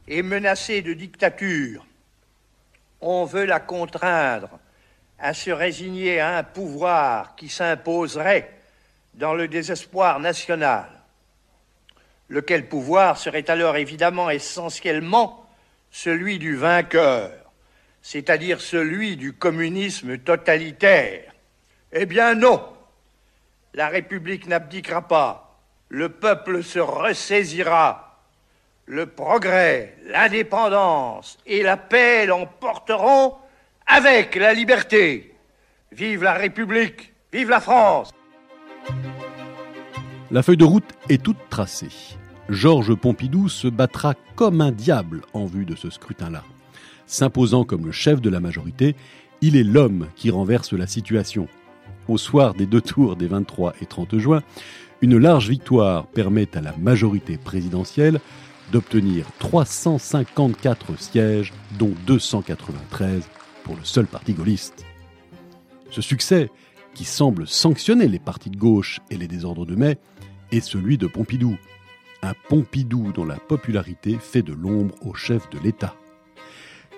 est 0.07 0.23
menacée 0.23 0.83
de 0.83 0.93
dictature. 0.93 1.87
On 3.01 3.25
veut 3.25 3.47
la 3.47 3.61
contraindre 3.61 4.51
à 5.19 5.33
se 5.33 5.51
résigner 5.51 6.21
à 6.21 6.39
un 6.39 6.43
pouvoir 6.43 7.37
qui 7.37 7.49
s'imposerait 7.49 8.61
dans 9.15 9.35
le 9.35 9.49
désespoir 9.49 10.21
national. 10.21 10.89
lequel 12.29 12.69
pouvoir 12.69 13.19
serait 13.19 13.51
alors 13.51 13.77
évidemment 13.77 14.31
essentiellement 14.31 15.50
celui 15.91 16.39
du 16.39 16.57
vainqueur, 16.57 17.33
c'est-à-dire 18.03 18.61
celui 18.61 19.17
du 19.17 19.33
communisme 19.33 20.19
totalitaire. 20.19 21.33
Eh 21.93 22.07
bien 22.07 22.35
non, 22.35 22.63
la 23.75 23.89
République 23.89 24.47
n'abdiquera 24.47 25.07
pas, 25.07 25.59
le 25.89 26.09
peuple 26.09 26.63
se 26.63 26.79
ressaisira, 26.79 28.21
le 28.87 29.07
progrès, 29.07 29.97
l'indépendance 30.07 31.39
et 31.47 31.63
la 31.63 31.77
paix 31.77 32.27
l'emporteront 32.27 33.35
avec 33.87 34.35
la 34.37 34.55
liberté. 34.55 35.35
Vive 35.93 36.23
la 36.23 36.35
République, 36.35 37.13
vive 37.33 37.51
la 37.51 37.61
France. 37.61 38.13
La 40.31 40.43
feuille 40.43 40.57
de 40.57 40.65
route 40.65 40.93
est 41.09 41.23
toute 41.23 41.49
tracée. 41.49 42.20
Georges 42.51 42.97
Pompidou 42.97 43.49
se 43.49 43.69
battra 43.69 44.15
comme 44.35 44.61
un 44.61 44.73
diable 44.73 45.23
en 45.35 45.47
vue 45.47 45.65
de 45.65 45.77
ce 45.77 45.89
scrutin-là. 45.89 46.43
S'imposant 47.07 47.63
comme 47.65 47.87
le 47.87 47.93
chef 47.93 48.21
de 48.21 48.29
la 48.29 48.41
majorité, 48.41 48.97
il 49.41 49.57
est 49.57 49.63
l'homme 49.63 50.09
qui 50.17 50.31
renverse 50.31 50.73
la 50.73 50.89
situation. 50.89 51.47
Au 52.09 52.19
soir 52.19 52.55
des 52.55 52.67
deux 52.67 52.81
tours 52.81 53.15
des 53.15 53.29
23 53.29 53.75
et 53.81 53.87
30 53.87 54.19
juin, 54.19 54.43
une 55.01 55.17
large 55.17 55.49
victoire 55.49 56.09
permet 56.09 56.49
à 56.57 56.61
la 56.61 56.75
majorité 56.77 57.39
présidentielle 57.39 58.21
d'obtenir 58.73 59.27
354 59.39 60.99
sièges, 60.99 61.53
dont 61.79 61.93
293 62.09 63.29
pour 63.63 63.77
le 63.77 63.85
seul 63.85 64.07
parti 64.07 64.33
gaulliste. 64.33 64.85
Ce 65.91 66.03
succès, 66.03 66.51
qui 66.95 67.05
semble 67.05 67.47
sanctionner 67.47 68.09
les 68.09 68.19
partis 68.19 68.51
de 68.51 68.57
gauche 68.57 68.99
et 69.09 69.17
les 69.17 69.29
désordres 69.29 69.67
de 69.67 69.77
mai, 69.77 69.99
est 70.51 70.61
celui 70.61 70.99
de 70.99 71.07
Pompidou. 71.07 71.57
Un 72.23 72.35
Pompidou 72.49 73.13
dont 73.13 73.25
la 73.25 73.37
popularité 73.37 74.19
fait 74.21 74.43
de 74.43 74.53
l'ombre 74.53 74.95
au 75.01 75.15
chef 75.15 75.49
de 75.51 75.59
l'État. 75.59 75.95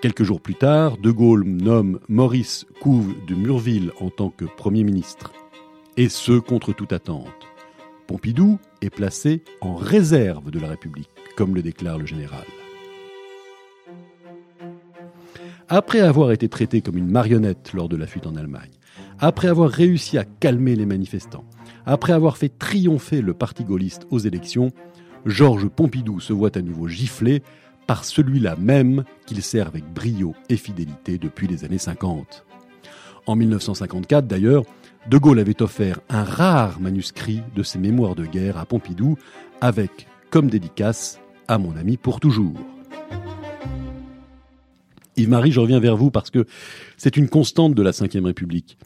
Quelques 0.01 0.23
jours 0.23 0.41
plus 0.41 0.55
tard, 0.55 0.97
De 0.97 1.11
Gaulle 1.11 1.45
nomme 1.45 1.99
Maurice 2.09 2.65
Couve 2.81 3.15
de 3.25 3.33
Murville 3.33 3.91
en 4.01 4.09
tant 4.09 4.29
que 4.29 4.43
Premier 4.43 4.83
ministre. 4.83 5.31
Et 5.95 6.09
ce, 6.09 6.37
contre 6.39 6.73
toute 6.73 6.91
attente. 6.91 7.29
Pompidou 8.05 8.59
est 8.81 8.89
placé 8.89 9.43
en 9.61 9.75
réserve 9.75 10.51
de 10.51 10.59
la 10.59 10.67
République, 10.67 11.09
comme 11.37 11.55
le 11.55 11.61
déclare 11.61 11.97
le 11.97 12.05
général. 12.05 12.43
Après 15.69 16.01
avoir 16.01 16.31
été 16.33 16.49
traité 16.49 16.81
comme 16.81 16.97
une 16.97 17.09
marionnette 17.09 17.71
lors 17.73 17.87
de 17.87 17.95
la 17.95 18.07
fuite 18.07 18.27
en 18.27 18.35
Allemagne, 18.35 18.71
après 19.19 19.47
avoir 19.47 19.69
réussi 19.69 20.17
à 20.17 20.25
calmer 20.25 20.75
les 20.75 20.85
manifestants, 20.85 21.45
après 21.85 22.11
avoir 22.13 22.35
fait 22.35 22.49
triompher 22.49 23.21
le 23.21 23.33
parti 23.33 23.63
gaulliste 23.63 24.05
aux 24.11 24.19
élections, 24.19 24.71
Georges 25.25 25.69
Pompidou 25.69 26.19
se 26.19 26.33
voit 26.33 26.57
à 26.57 26.61
nouveau 26.61 26.87
giflé 26.87 27.43
par 27.87 28.05
celui-là 28.05 28.55
même 28.57 29.03
qu'il 29.25 29.41
sert 29.41 29.67
avec 29.67 29.85
brio 29.85 30.35
et 30.49 30.57
fidélité 30.57 31.17
depuis 31.17 31.47
les 31.47 31.63
années 31.63 31.77
50. 31.77 32.45
En 33.25 33.35
1954, 33.35 34.27
d'ailleurs, 34.27 34.63
De 35.09 35.17
Gaulle 35.17 35.39
avait 35.39 35.61
offert 35.61 35.99
un 36.09 36.23
rare 36.23 36.79
manuscrit 36.79 37.41
de 37.55 37.63
ses 37.63 37.79
mémoires 37.79 38.15
de 38.15 38.25
guerre 38.25 38.57
à 38.57 38.65
Pompidou 38.65 39.17
avec, 39.61 40.07
comme 40.29 40.49
dédicace, 40.49 41.19
à 41.47 41.57
mon 41.57 41.75
ami 41.75 41.97
pour 41.97 42.19
toujours. 42.19 42.57
Yves-Marie, 45.15 45.51
je 45.51 45.59
reviens 45.59 45.79
vers 45.79 45.95
vous 45.95 46.09
parce 46.09 46.31
que 46.31 46.45
c'est 46.97 47.17
une 47.17 47.29
constante 47.29 47.75
de 47.75 47.83
la 47.83 47.91
Ve 47.91 48.23
République. 48.23 48.77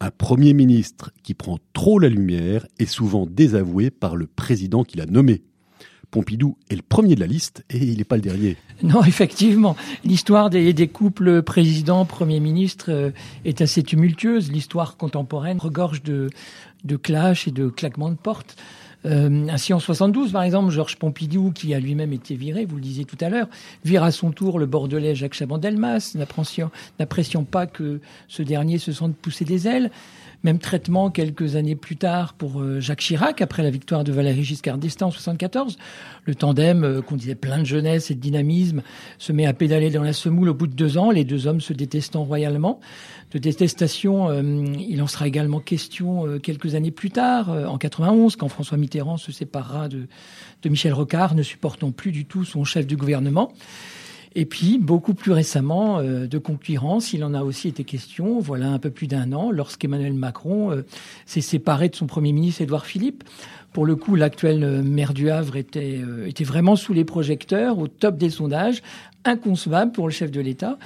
Un 0.00 0.10
Premier 0.10 0.52
ministre 0.52 1.10
qui 1.22 1.32
prend 1.32 1.58
trop 1.72 1.98
la 1.98 2.08
lumière 2.08 2.66
est 2.78 2.86
souvent 2.86 3.26
désavoué 3.26 3.90
par 3.90 4.16
le 4.16 4.26
président 4.26 4.84
qui 4.84 4.98
l'a 4.98 5.06
nommé. 5.06 5.42
Pompidou 6.16 6.56
est 6.70 6.76
le 6.76 6.82
premier 6.82 7.14
de 7.14 7.20
la 7.20 7.26
liste 7.26 7.62
et 7.68 7.76
il 7.76 7.98
n'est 7.98 8.04
pas 8.04 8.16
le 8.16 8.22
dernier. 8.22 8.56
Non, 8.82 9.04
effectivement. 9.04 9.76
L'histoire 10.02 10.48
des, 10.48 10.88
couples 10.88 11.42
président-premier 11.42 12.40
ministre 12.40 12.86
euh, 12.88 13.10
est 13.44 13.60
assez 13.60 13.82
tumultueuse. 13.82 14.50
L'histoire 14.50 14.96
contemporaine 14.96 15.58
regorge 15.58 16.02
de, 16.02 16.30
de 16.84 16.96
clashs 16.96 17.48
et 17.48 17.50
de 17.50 17.68
claquements 17.68 18.08
de 18.08 18.16
portes. 18.16 18.56
Euh, 19.04 19.46
ainsi, 19.50 19.74
en 19.74 19.78
72, 19.78 20.32
par 20.32 20.42
exemple, 20.42 20.70
Georges 20.70 20.96
Pompidou, 20.96 21.52
qui 21.52 21.74
a 21.74 21.80
lui-même 21.80 22.14
été 22.14 22.34
viré, 22.34 22.64
vous 22.64 22.76
le 22.76 22.82
disiez 22.82 23.04
tout 23.04 23.18
à 23.20 23.28
l'heure, 23.28 23.48
vire 23.84 24.02
à 24.02 24.10
son 24.10 24.30
tour 24.30 24.58
le 24.58 24.64
Bordelais 24.64 25.14
Jacques 25.14 25.34
Chaban-Delmas, 25.34 26.16
n'appréciant 26.16 27.44
pas 27.44 27.66
que 27.66 28.00
ce 28.26 28.42
dernier 28.42 28.78
se 28.78 28.90
sente 28.90 29.14
pousser 29.14 29.44
des 29.44 29.68
ailes. 29.68 29.90
Même 30.42 30.58
traitement 30.58 31.10
quelques 31.10 31.56
années 31.56 31.76
plus 31.76 31.96
tard 31.96 32.34
pour 32.34 32.60
euh, 32.60 32.80
Jacques 32.80 33.00
Chirac, 33.00 33.40
après 33.40 33.62
la 33.62 33.70
victoire 33.70 34.04
de 34.04 34.12
Valéry 34.12 34.44
Giscard 34.44 34.78
d'Estaing 34.78 35.06
en 35.06 35.10
74. 35.10 35.76
Le 36.24 36.34
tandem, 36.34 36.84
euh, 36.84 37.02
qu'on 37.02 37.16
disait 37.16 37.34
plein 37.34 37.58
de 37.58 37.64
jeunesse 37.64 38.10
et 38.10 38.14
de 38.14 38.20
dynamisme, 38.20 38.82
se 39.18 39.32
met 39.32 39.46
à 39.46 39.52
pédaler 39.52 39.90
dans 39.90 40.02
la 40.02 40.12
semoule 40.12 40.48
au 40.50 40.54
bout 40.54 40.66
de 40.66 40.74
deux 40.74 40.98
ans, 40.98 41.10
les 41.10 41.24
deux 41.24 41.46
hommes 41.46 41.60
se 41.60 41.72
détestant 41.72 42.24
royalement. 42.24 42.80
De 43.32 43.38
détestation, 43.38 44.28
euh, 44.28 44.42
il 44.78 45.02
en 45.02 45.06
sera 45.06 45.26
également 45.26 45.60
question 45.60 46.38
quelques 46.40 46.74
années 46.74 46.90
plus 46.90 47.10
tard, 47.10 47.50
en 47.50 47.78
91, 47.78 48.36
quand 48.36 48.48
François 48.48 48.78
Mitterrand 48.78 49.16
se 49.16 49.32
séparera 49.32 49.88
de, 49.88 50.06
de 50.62 50.68
Michel 50.68 50.92
Rocard, 50.92 51.34
ne 51.34 51.42
supportant 51.42 51.90
plus 51.90 52.12
du 52.12 52.24
tout 52.24 52.44
son 52.44 52.64
chef 52.64 52.86
du 52.86 52.96
gouvernement. 52.96 53.52
Et 54.38 54.44
puis, 54.44 54.76
beaucoup 54.76 55.14
plus 55.14 55.32
récemment, 55.32 55.98
euh, 55.98 56.26
de 56.26 56.36
concurrence, 56.36 57.14
il 57.14 57.24
en 57.24 57.32
a 57.32 57.42
aussi 57.42 57.68
été 57.68 57.84
question, 57.84 58.38
voilà 58.38 58.68
un 58.68 58.78
peu 58.78 58.90
plus 58.90 59.06
d'un 59.06 59.32
an, 59.32 59.50
lorsqu'Emmanuel 59.50 60.12
Macron 60.12 60.70
euh, 60.72 60.82
s'est 61.24 61.40
séparé 61.40 61.88
de 61.88 61.96
son 61.96 62.06
Premier 62.06 62.32
ministre 62.32 62.60
Édouard 62.60 62.84
Philippe. 62.84 63.24
Pour 63.72 63.86
le 63.86 63.96
coup, 63.96 64.14
l'actuel 64.14 64.62
euh, 64.62 64.82
maire 64.82 65.14
du 65.14 65.30
Havre 65.30 65.56
était, 65.56 66.02
était 66.26 66.44
vraiment 66.44 66.76
sous 66.76 66.92
les 66.92 67.06
projecteurs, 67.06 67.78
au 67.78 67.88
top 67.88 68.18
des 68.18 68.28
sondages, 68.28 68.82
inconcevable 69.26 69.92
pour 69.92 70.06
le 70.06 70.12
chef 70.12 70.30
de 70.30 70.40
l'État, 70.40 70.78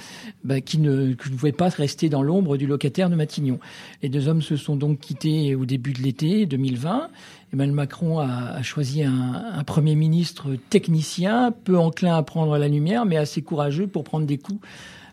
bah, 0.43 0.61
qui, 0.61 0.77
ne, 0.79 1.13
pouvait 1.13 1.51
pas 1.51 1.69
rester 1.69 2.09
dans 2.09 2.23
l'ombre 2.23 2.57
du 2.57 2.67
locataire 2.67 3.09
de 3.09 3.15
Matignon. 3.15 3.59
Les 4.01 4.09
deux 4.09 4.27
hommes 4.27 4.41
se 4.41 4.55
sont 4.55 4.75
donc 4.75 4.99
quittés 4.99 5.55
au 5.55 5.65
début 5.65 5.93
de 5.93 6.01
l'été 6.01 6.45
2020. 6.45 7.09
Emmanuel 7.53 7.75
Macron 7.75 8.19
a, 8.19 8.61
choisi 8.61 9.03
un, 9.03 9.63
Premier 9.65 9.95
ministre 9.95 10.55
technicien, 10.69 11.51
peu 11.51 11.77
enclin 11.77 12.15
à 12.15 12.23
prendre 12.23 12.57
la 12.57 12.67
lumière, 12.67 13.05
mais 13.05 13.17
assez 13.17 13.41
courageux 13.41 13.87
pour 13.87 14.03
prendre 14.03 14.25
des 14.25 14.37
coups 14.37 14.59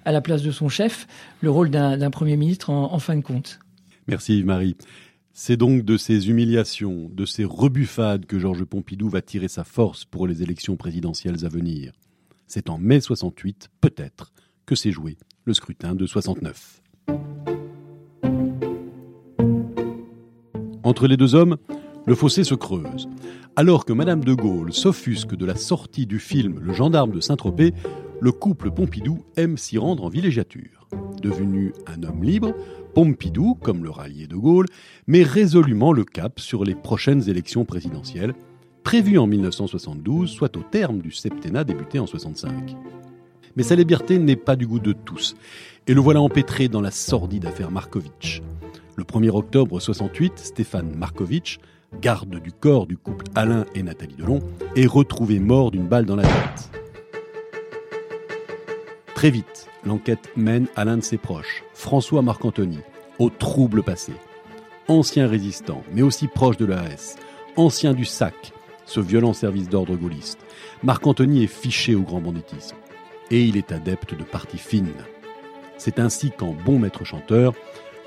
à 0.05 0.13
la 0.13 0.21
place 0.21 0.43
de 0.43 0.51
son 0.51 0.69
chef, 0.69 1.07
le 1.41 1.51
rôle 1.51 1.71
d'un 1.71 2.11
Premier 2.11 2.37
ministre 2.37 2.71
en, 2.71 2.99
fin 2.99 3.17
de 3.17 3.21
compte. 3.21 3.59
Merci 4.07 4.43
Marie. 4.43 4.77
C'est 5.33 5.57
donc 5.57 5.85
de 5.85 5.97
ces 5.97 6.31
humiliations, 6.31 7.11
de 7.13 7.25
ces 7.25 7.45
rebuffades 7.45 8.27
que 8.27 8.39
Georges 8.39 8.65
Pompidou 8.65 9.09
va 9.09 9.23
tirer 9.23 9.49
sa 9.49 9.65
force 9.65 10.05
pour 10.05 10.27
les 10.27 10.43
élections 10.43 10.77
présidentielles 10.77 11.45
à 11.45 11.49
venir. 11.49 11.93
C'est 12.51 12.71
en 12.71 12.79
mai 12.79 12.99
68, 12.99 13.69
peut-être, 13.83 14.33
que 14.65 14.75
s'est 14.75 14.91
joué 14.91 15.19
le 15.45 15.53
scrutin 15.53 15.95
de 15.95 16.07
69. 16.07 16.81
Entre 20.83 21.07
les 21.07 21.19
deux 21.19 21.35
hommes, 21.35 21.59
le 22.07 22.15
fossé 22.15 22.45
se 22.45 22.55
creuse. 22.55 23.07
Alors 23.55 23.85
que 23.85 23.93
Madame 23.93 24.25
de 24.25 24.33
Gaulle 24.33 24.73
s'offusque 24.73 25.37
de 25.37 25.45
la 25.45 25.57
sortie 25.57 26.07
du 26.07 26.19
film 26.19 26.59
Le 26.63 26.73
gendarme 26.73 27.11
de 27.11 27.21
Saint-Tropez, 27.21 27.75
le 28.19 28.33
couple 28.33 28.71
Pompidou 28.71 29.27
aime 29.37 29.59
s'y 29.59 29.77
rendre 29.77 30.05
en 30.05 30.09
villégiature. 30.09 30.89
Devenu 31.21 31.75
un 31.87 32.03
homme 32.03 32.25
libre, 32.25 32.55
Pompidou, 32.95 33.57
comme 33.57 33.85
le 33.85 33.91
rallier 33.91 34.27
de 34.27 34.37
Gaulle, 34.37 34.67
met 35.07 35.23
résolument 35.23 35.93
le 35.93 36.05
cap 36.05 36.41
sur 36.41 36.65
les 36.65 36.75
prochaines 36.75 37.29
élections 37.29 37.67
présidentielles, 37.67 38.35
prévues 38.89 39.19
en 39.19 39.27
1972, 39.27 40.31
soit 40.31 40.57
au 40.57 40.63
terme 40.63 41.01
du 41.01 41.11
septennat 41.11 41.63
débuté 41.63 41.99
en 41.99 42.07
65. 42.07 42.75
Mais 43.55 43.63
sa 43.63 43.75
liberté 43.75 44.19
n'est 44.19 44.35
pas 44.35 44.57
du 44.57 44.67
goût 44.67 44.79
de 44.81 44.95
tous, 44.95 45.37
et 45.87 45.93
le 45.93 46.01
voilà 46.01 46.23
empêtré 46.23 46.69
dans 46.69 46.81
la 46.81 46.91
sordide 46.91 47.45
affaire 47.45 47.71
Markovitch. 47.71 48.41
Le 48.97 49.05
1er 49.05 49.29
octobre 49.29 49.79
68, 49.79 50.39
Stéphane 50.39 50.91
Markovitch, 50.97 51.59
garde 52.01 52.41
du 52.41 52.51
corps 52.51 52.87
du 52.87 52.97
couple 52.97 53.27
Alain 53.35 53.67
et 53.75 53.83
Nathalie 53.83 54.15
Delon, 54.15 54.41
est 54.75 54.87
retrouvé 54.87 55.39
mort 55.39 55.71
d'une 55.71 55.87
balle 55.87 56.07
dans 56.07 56.17
la 56.17 56.23
tête. 56.23 56.71
Très 59.15 59.29
vite, 59.29 59.69
l'enquête 59.85 60.31
mène 60.35 60.67
à 60.77 60.87
l'un 60.87 60.97
de 60.97 61.03
ses 61.03 61.19
proches, 61.19 61.63
François 61.75 62.23
Marc-Anthony, 62.23 62.79
au 63.19 63.29
trouble 63.29 63.83
passé. 63.83 64.15
Ancien 64.89 65.27
résistant, 65.27 65.83
mais 65.93 66.01
aussi 66.01 66.27
proche 66.27 66.57
de 66.57 66.65
l'AS, 66.65 67.17
ancien 67.57 67.93
du 67.93 68.07
SAC, 68.07 68.55
ce 68.89 69.01
violent 69.01 69.35
service 69.35 69.69
d'ordre 69.69 69.97
gaulliste, 69.97 70.41
Marc-Anthony 70.83 71.45
est 71.45 71.47
fiché 71.47 71.95
au 71.95 72.01
grand 72.01 72.21
banditisme. 72.21 72.77
Et 73.31 73.45
il 73.45 73.57
est 73.59 73.71
adepte 73.71 74.15
de 74.15 74.25
parties 74.25 74.59
fines. 74.59 75.05
C'est 75.77 75.99
ainsi 75.99 76.31
qu'en 76.31 76.55
bon 76.55 76.79
maître 76.79 77.05
chanteur, 77.05 77.53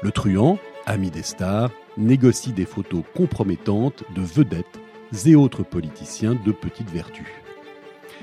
le 0.01 0.11
truand, 0.11 0.57
ami 0.87 1.11
des 1.11 1.21
stars, 1.21 1.69
négocie 1.97 2.51
des 2.51 2.65
photos 2.65 3.03
compromettantes 3.15 4.03
de 4.15 4.21
vedettes 4.21 4.79
et 5.25 5.35
autres 5.35 5.63
politiciens 5.63 6.33
de 6.33 6.51
petite 6.51 6.89
vertu. 6.89 7.43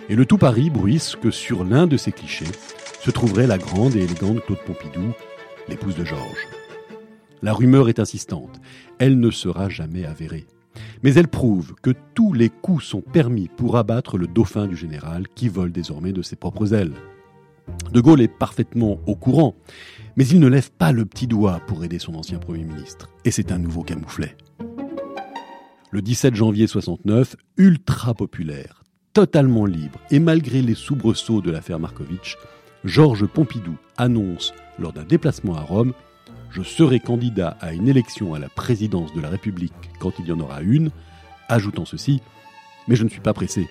Et 0.09 0.17
le 0.17 0.27
tout 0.27 0.39
Paris 0.39 0.71
bruisse 0.71 1.15
que 1.15 1.31
sur 1.31 1.65
l'un 1.65 1.87
de 1.87 1.97
ces 1.97 2.13
clichés 2.13 2.45
se 3.01 3.11
trouverait 3.13 3.47
la 3.47 3.59
grande 3.59 3.95
et 3.95 4.03
élégante 4.03 4.45
Claude 4.45 4.59
Pompidou, 4.67 5.13
l'épouse 5.69 5.95
de 5.95 6.05
Georges. 6.05 6.49
La 7.41 7.53
rumeur 7.53 7.89
est 7.89 8.01
insistante, 8.01 8.61
elle 8.99 9.21
ne 9.21 9.31
sera 9.31 9.69
jamais 9.69 10.05
avérée. 10.05 10.47
Mais 11.03 11.15
elle 11.15 11.29
prouve 11.29 11.75
que 11.83 11.91
tous 12.15 12.33
les 12.33 12.49
coups 12.49 12.85
sont 12.85 13.01
permis 13.01 13.49
pour 13.49 13.77
abattre 13.77 14.19
le 14.19 14.27
dauphin 14.27 14.67
du 14.67 14.77
général 14.77 15.27
qui 15.35 15.49
vole 15.49 15.73
désormais 15.73 16.13
de 16.13 16.23
ses 16.23 16.37
propres 16.37 16.75
ailes. 16.75 16.95
De 17.93 18.01
Gaulle 18.01 18.21
est 18.21 18.29
parfaitement 18.29 18.99
au 19.07 19.15
courant, 19.15 19.55
mais 20.17 20.27
il 20.27 20.41
ne 20.41 20.49
lève 20.49 20.71
pas 20.71 20.93
le 20.93 21.05
petit 21.05 21.27
doigt 21.27 21.61
pour 21.67 21.85
aider 21.85 21.99
son 21.99 22.15
ancien 22.15 22.39
Premier 22.39 22.65
ministre, 22.65 23.09
et 23.25 23.31
c'est 23.31 23.53
un 23.53 23.59
nouveau 23.59 23.83
camouflet. 23.83 24.37
Le 25.91 26.03
17 26.03 26.35
janvier 26.35 26.67
69, 26.67 27.37
ultra 27.57 28.15
populaire, 28.15 28.83
totalement 29.13 29.65
libre, 29.65 30.01
et 30.11 30.19
malgré 30.19 30.61
les 30.61 30.75
soubresauts 30.75 31.41
de 31.41 31.51
l'affaire 31.51 31.79
Markovitch, 31.79 32.37
Georges 32.85 33.27
Pompidou 33.27 33.77
annonce, 33.97 34.53
lors 34.79 34.93
d'un 34.93 35.05
déplacement 35.05 35.57
à 35.57 35.63
Rome, 35.63 35.93
Je 36.51 36.63
serai 36.63 37.01
candidat 37.01 37.57
à 37.61 37.73
une 37.73 37.89
élection 37.89 38.35
à 38.35 38.39
la 38.39 38.49
présidence 38.49 39.13
de 39.15 39.21
la 39.21 39.29
République 39.29 39.91
quand 39.99 40.13
il 40.19 40.27
y 40.27 40.33
en 40.33 40.41
aura 40.41 40.63
une, 40.63 40.91
ajoutant 41.49 41.85
ceci 41.85 42.23
Mais 42.87 42.97
je 42.97 43.05
ne 43.05 43.09
suis 43.09 43.21
pas 43.21 43.35
pressé. 43.35 43.69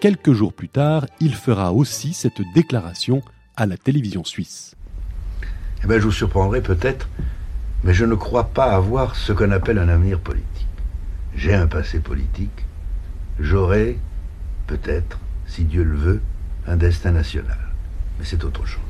Quelques 0.00 0.32
jours 0.32 0.52
plus 0.52 0.68
tard, 0.68 1.06
il 1.20 1.34
fera 1.34 1.72
aussi 1.72 2.12
cette 2.12 2.42
déclaration 2.54 3.22
à 3.56 3.66
la 3.66 3.76
télévision 3.76 4.24
suisse. 4.24 4.74
Eh 5.84 5.86
bien, 5.86 5.98
je 5.98 6.04
vous 6.04 6.12
surprendrai 6.12 6.60
peut-être, 6.60 7.08
mais 7.84 7.94
je 7.94 8.04
ne 8.04 8.14
crois 8.14 8.48
pas 8.48 8.74
avoir 8.74 9.16
ce 9.16 9.32
qu'on 9.32 9.50
appelle 9.50 9.78
un 9.78 9.88
avenir 9.88 10.18
politique. 10.18 10.66
J'ai 11.34 11.54
un 11.54 11.66
passé 11.66 12.00
politique, 12.00 12.66
j'aurai, 13.38 13.98
peut-être, 14.66 15.18
si 15.46 15.64
Dieu 15.64 15.82
le 15.82 15.96
veut, 15.96 16.22
un 16.66 16.76
destin 16.76 17.12
national. 17.12 17.58
Mais 18.18 18.24
c'est 18.24 18.44
autre 18.44 18.66
chose. 18.66 18.82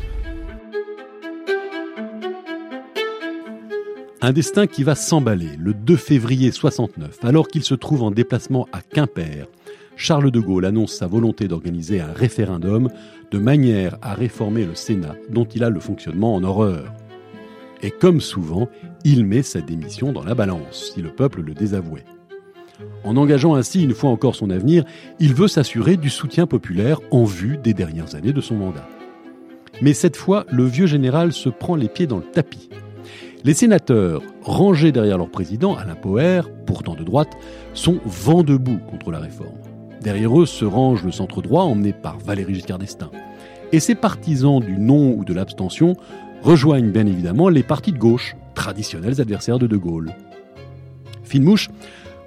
Un 4.25 4.33
destin 4.33 4.69
qui 4.69 4.85
va 4.85 4.95
s'emballer 4.95 5.51
le 5.59 5.75
2 5.75 5.97
février 5.97 6.53
69, 6.53 7.19
alors 7.25 7.49
qu'il 7.49 7.65
se 7.65 7.75
trouve 7.75 8.05
en 8.05 8.13
déplacement 8.13 8.69
à 8.73 8.81
Quimper. 8.81 9.49
Charles 9.97 10.31
de 10.31 10.39
Gaulle 10.39 10.65
annonce 10.65 10.95
sa 10.95 11.09
volonté 11.09 11.49
d'organiser 11.49 12.01
un 12.01 12.13
référendum 12.13 12.89
de 13.33 13.39
manière 13.41 13.99
à 14.01 14.15
réformer 14.15 14.65
le 14.65 14.77
Sénat, 14.77 15.17
dont 15.29 15.45
il 15.45 15.65
a 15.65 15.71
le 15.71 15.81
fonctionnement 15.81 16.37
en 16.37 16.45
horreur. 16.45 16.93
Et 17.83 17.91
comme 17.91 18.21
souvent, 18.21 18.69
il 19.05 19.27
met 19.27 19.43
sa 19.43 19.61
démission 19.61 20.13
dans 20.13 20.23
la 20.23 20.37
balance, 20.37 20.93
si 20.95 21.03
le 21.03 21.11
peuple 21.11 21.43
le 21.43 21.53
désavouait. 21.53 22.05
En 23.03 23.17
engageant 23.17 23.57
ainsi 23.57 23.83
une 23.83 23.93
fois 23.93 24.11
encore 24.11 24.37
son 24.37 24.51
avenir, 24.51 24.85
il 25.19 25.35
veut 25.35 25.49
s'assurer 25.49 25.97
du 25.97 26.11
soutien 26.11 26.47
populaire 26.47 27.01
en 27.11 27.25
vue 27.25 27.57
des 27.57 27.75
dernières 27.75 28.15
années 28.15 28.33
de 28.33 28.41
son 28.41 28.55
mandat. 28.55 28.89
Mais 29.81 29.95
cette 29.95 30.17
fois, 30.17 30.47
le 30.53 30.65
vieux 30.65 30.87
général 30.87 31.33
se 31.33 31.49
prend 31.49 31.75
les 31.75 31.89
pieds 31.89 32.07
dans 32.07 32.19
le 32.19 32.23
tapis. 32.23 32.69
Les 33.45 33.55
sénateurs, 33.55 34.23
rangés 34.43 34.93
derrière 34.93 35.19
leur 35.19 35.29
président, 35.29 35.75
Alain 35.75 35.97
Poher, 35.97 36.43
pourtant 36.65 36.95
de 36.95 37.03
droite, 37.03 37.33
sont 37.75 37.99
vent 38.05 38.45
debout 38.45 38.79
contre 38.89 39.11
la 39.11 39.19
réforme. 39.19 39.59
Derrière 40.01 40.41
eux 40.41 40.47
se 40.47 40.65
range 40.65 41.03
le 41.03 41.11
centre 41.11 41.43
droit 41.43 41.65
emmené 41.65 41.93
par 41.93 42.19
Valéry 42.19 42.55
Giscard 42.55 42.79
d'Estaing. 42.79 43.11
Et 43.73 43.81
ces 43.81 43.97
partisans 43.97 44.61
du 44.61 44.79
non 44.79 45.17
ou 45.17 45.25
de 45.25 45.35
l'abstention 45.35 45.97
rejoignent 46.43 46.93
bien 46.93 47.07
évidemment 47.07 47.49
les 47.49 47.65
partis 47.65 47.91
de 47.91 47.99
gauche, 47.99 48.37
traditionnels 48.55 49.21
adversaires 49.21 49.59
de 49.59 49.67
De 49.67 49.77
Gaulle. 49.77 50.15
Fine 51.25 51.43
mouche, 51.43 51.69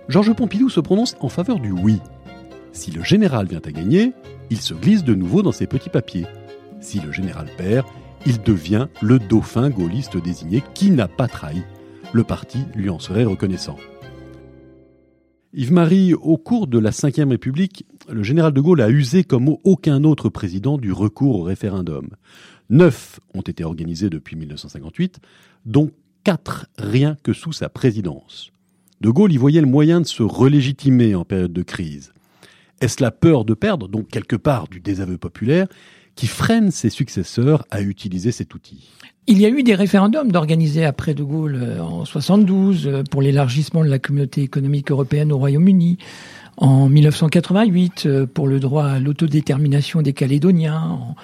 Georges 0.09 0.33
Pompidou 0.33 0.69
se 0.69 0.81
prononce 0.81 1.15
en 1.21 1.29
faveur 1.29 1.59
du 1.59 1.71
oui. 1.71 2.01
Si 2.73 2.91
le 2.91 3.03
général 3.03 3.47
vient 3.47 3.61
à 3.63 3.71
gagner, 3.71 4.11
il 4.49 4.59
se 4.59 4.73
glisse 4.73 5.05
de 5.05 5.15
nouveau 5.15 5.43
dans 5.43 5.53
ses 5.53 5.65
petits 5.65 5.89
papiers. 5.89 6.25
Si 6.81 6.99
le 6.99 7.13
général 7.13 7.47
perd, 7.57 7.85
il 8.25 8.41
devient 8.41 8.87
le 9.01 9.19
dauphin 9.19 9.69
gaulliste 9.69 10.17
désigné 10.17 10.63
qui 10.73 10.89
n'a 10.89 11.07
pas 11.07 11.27
trahi. 11.27 11.61
Le 12.13 12.23
parti 12.23 12.59
lui 12.75 12.89
en 12.89 12.99
serait 12.99 13.23
reconnaissant. 13.23 13.77
Yves-Marie, 15.53 16.13
au 16.13 16.37
cours 16.37 16.67
de 16.67 16.79
la 16.79 16.89
Ve 16.89 17.29
République, 17.29 17.85
le 18.09 18.23
général 18.23 18.51
de 18.51 18.59
Gaulle 18.59 18.81
a 18.81 18.89
usé 18.89 19.23
comme 19.23 19.55
aucun 19.63 20.03
autre 20.03 20.29
président 20.29 20.77
du 20.77 20.91
recours 20.91 21.39
au 21.39 21.43
référendum. 21.43 22.09
Neuf 22.69 23.19
ont 23.33 23.41
été 23.41 23.63
organisés 23.63 24.09
depuis 24.09 24.35
1958, 24.35 25.19
dont 25.65 25.91
quatre 26.23 26.67
rien 26.77 27.15
que 27.23 27.31
sous 27.31 27.53
sa 27.53 27.69
présidence. 27.69 28.51
De 29.01 29.09
Gaulle 29.09 29.31
y 29.31 29.37
voyait 29.37 29.61
le 29.61 29.67
moyen 29.67 30.01
de 30.01 30.05
se 30.05 30.23
relégitimer 30.23 31.15
en 31.15 31.23
période 31.23 31.53
de 31.53 31.61
crise. 31.61 32.11
Est-ce 32.81 33.01
la 33.01 33.11
peur 33.11 33.45
de 33.45 33.53
perdre, 33.53 33.87
donc 33.87 34.09
quelque 34.09 34.35
part 34.35 34.67
du 34.67 34.81
désaveu 34.81 35.17
populaire, 35.17 35.67
qui 36.15 36.27
freine 36.27 36.71
ses 36.71 36.89
successeurs 36.89 37.65
à 37.71 37.81
utiliser 37.81 38.31
cet 38.31 38.55
outil. 38.55 38.89
Il 39.27 39.39
y 39.39 39.45
a 39.45 39.49
eu 39.49 39.63
des 39.63 39.73
référendums 39.73 40.31
d'organiser 40.31 40.85
après 40.85 41.15
De 41.15 41.23
Gaulle 41.23 41.59
euh, 41.59 41.81
en 41.81 42.05
72 42.05 42.87
euh, 42.87 43.03
pour 43.09 43.21
l'élargissement 43.23 43.83
de 43.83 43.89
la 43.89 43.97
communauté 43.97 44.43
économique 44.43 44.91
européenne 44.91 45.31
au 45.31 45.37
Royaume-Uni, 45.39 45.97
en 46.57 46.87
1988 46.89 48.05
euh, 48.05 48.25
pour 48.27 48.47
le 48.47 48.59
droit 48.59 48.85
à 48.85 48.99
l'autodétermination 48.99 50.03
des 50.03 50.13
Calédoniens, 50.13 50.79
en 50.79 51.15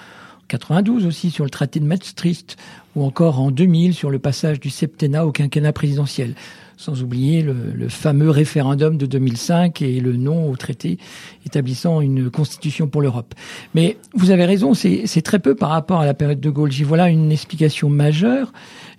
92 0.48 1.06
aussi 1.06 1.30
sur 1.30 1.44
le 1.44 1.50
traité 1.50 1.78
de 1.78 1.84
Maastricht, 1.84 2.56
ou 2.96 3.04
encore 3.04 3.40
en 3.40 3.52
2000 3.52 3.94
sur 3.94 4.10
le 4.10 4.18
passage 4.18 4.58
du 4.58 4.68
septennat 4.68 5.24
au 5.24 5.30
quinquennat 5.30 5.72
présidentiel 5.72 6.34
sans 6.82 7.02
oublier 7.02 7.42
le, 7.42 7.88
fameux 7.88 8.30
référendum 8.30 8.96
de 8.96 9.06
2005 9.06 9.82
et 9.82 10.00
le 10.00 10.16
non 10.16 10.50
au 10.50 10.56
traité 10.56 10.98
établissant 11.46 12.00
une 12.00 12.28
constitution 12.28 12.88
pour 12.88 13.02
l'Europe. 13.02 13.34
Mais 13.74 13.96
vous 14.14 14.30
avez 14.30 14.44
raison, 14.44 14.74
c'est 14.74 15.22
très 15.22 15.38
peu 15.38 15.54
par 15.54 15.70
rapport 15.70 16.00
à 16.00 16.06
la 16.06 16.14
période 16.14 16.40
de 16.40 16.50
Gaulle. 16.50 16.72
J'y 16.72 16.82
voilà 16.82 17.08
une 17.08 17.30
explication 17.30 17.88
majeure, 17.88 18.52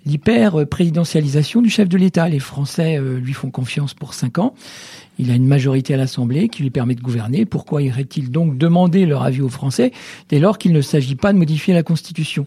l'hyper-présidentialisation 0.06 1.60
du 1.60 1.68
chef 1.68 1.88
de 1.88 1.98
l'État. 1.98 2.28
Les 2.28 2.38
Français 2.38 2.98
euh, 2.98 3.18
lui 3.18 3.34
font 3.34 3.50
confiance 3.50 3.92
pour 3.92 4.14
cinq 4.14 4.38
ans. 4.38 4.54
Il 5.18 5.30
a 5.30 5.34
une 5.34 5.46
majorité 5.46 5.94
à 5.94 5.96
l'Assemblée 5.96 6.48
qui 6.48 6.62
lui 6.62 6.70
permet 6.70 6.94
de 6.94 7.00
gouverner. 7.00 7.44
Pourquoi 7.44 7.82
irait-il 7.82 8.30
donc 8.30 8.58
demander 8.58 9.06
leur 9.06 9.22
avis 9.22 9.42
aux 9.42 9.48
Français 9.48 9.92
dès 10.28 10.40
lors 10.40 10.58
qu'il 10.58 10.72
ne 10.72 10.80
s'agit 10.80 11.14
pas 11.14 11.32
de 11.32 11.38
modifier 11.38 11.72
la 11.72 11.82
Constitution? 11.82 12.46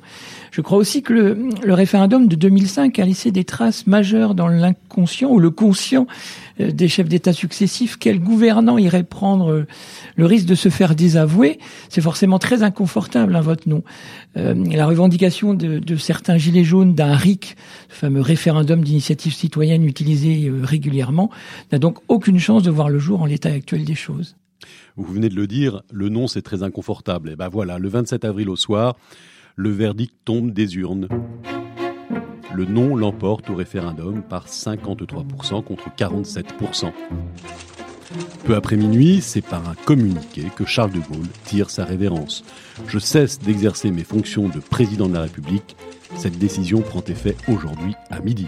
Je 0.51 0.61
crois 0.61 0.77
aussi 0.77 1.01
que 1.01 1.13
le, 1.13 1.73
référendum 1.73 2.27
de 2.27 2.35
2005 2.35 2.97
a 2.99 3.05
laissé 3.05 3.31
des 3.31 3.43
traces 3.43 3.87
majeures 3.87 4.35
dans 4.35 4.47
l'inconscient 4.47 5.29
ou 5.29 5.39
le 5.39 5.49
conscient 5.49 6.07
euh, 6.59 6.71
des 6.71 6.87
chefs 6.87 7.07
d'État 7.07 7.31
successifs. 7.31 7.97
Quel 7.97 8.19
gouvernant 8.19 8.77
irait 8.77 9.03
prendre 9.03 9.51
euh, 9.51 9.67
le 10.15 10.25
risque 10.25 10.47
de 10.47 10.55
se 10.55 10.69
faire 10.69 10.95
désavouer? 10.95 11.59
C'est 11.89 12.01
forcément 12.01 12.39
très 12.39 12.63
inconfortable, 12.63 13.35
un 13.35 13.41
vote 13.41 13.65
non. 13.67 13.83
Euh, 14.35 14.55
la 14.71 14.85
revendication 14.85 15.53
de, 15.53 15.79
de, 15.79 15.95
certains 15.95 16.37
gilets 16.37 16.63
jaunes 16.63 16.95
d'un 16.95 17.15
RIC, 17.15 17.55
fameux 17.89 18.21
référendum 18.21 18.83
d'initiative 18.83 19.33
citoyenne 19.33 19.85
utilisé 19.85 20.51
régulièrement, 20.63 21.29
n'a 21.71 21.79
donc 21.79 21.97
aucune 22.07 22.39
chance 22.39 22.56
de 22.63 22.71
voir 22.71 22.89
le 22.89 22.99
jour 22.99 23.21
en 23.21 23.25
l'état 23.25 23.49
actuel 23.49 23.85
des 23.85 23.95
choses. 23.95 24.35
Vous 24.95 25.13
venez 25.13 25.29
de 25.29 25.35
le 25.35 25.47
dire, 25.47 25.83
le 25.91 26.09
non 26.09 26.27
c'est 26.27 26.41
très 26.41 26.63
inconfortable. 26.63 27.29
Et 27.29 27.35
ben 27.35 27.49
voilà, 27.49 27.77
le 27.77 27.89
27 27.89 28.25
avril 28.25 28.49
au 28.49 28.55
soir, 28.55 28.95
le 29.55 29.69
verdict 29.69 30.13
tombe 30.25 30.51
des 30.51 30.75
urnes. 30.75 31.07
Le 32.53 32.65
non 32.65 32.95
l'emporte 32.95 33.49
au 33.49 33.55
référendum 33.55 34.23
par 34.23 34.47
53% 34.47 35.63
contre 35.63 35.89
47%. 35.95 36.91
Peu 38.45 38.55
après 38.55 38.77
minuit, 38.77 39.21
c'est 39.21 39.41
par 39.41 39.67
un 39.67 39.75
communiqué 39.75 40.43
que 40.55 40.65
Charles 40.65 40.93
de 40.93 40.99
Gaulle 40.99 41.27
tire 41.43 41.69
sa 41.69 41.85
révérence. 41.85 42.43
Je 42.87 42.99
cesse 42.99 43.39
d'exercer 43.39 43.91
mes 43.91 44.03
fonctions 44.03 44.47
de 44.47 44.59
président 44.59 45.09
de 45.09 45.13
la 45.13 45.23
République. 45.23 45.75
Cette 46.15 46.37
décision 46.37 46.81
prend 46.81 47.03
effet 47.03 47.35
aujourd'hui 47.49 47.93
à 48.09 48.21
midi. 48.21 48.47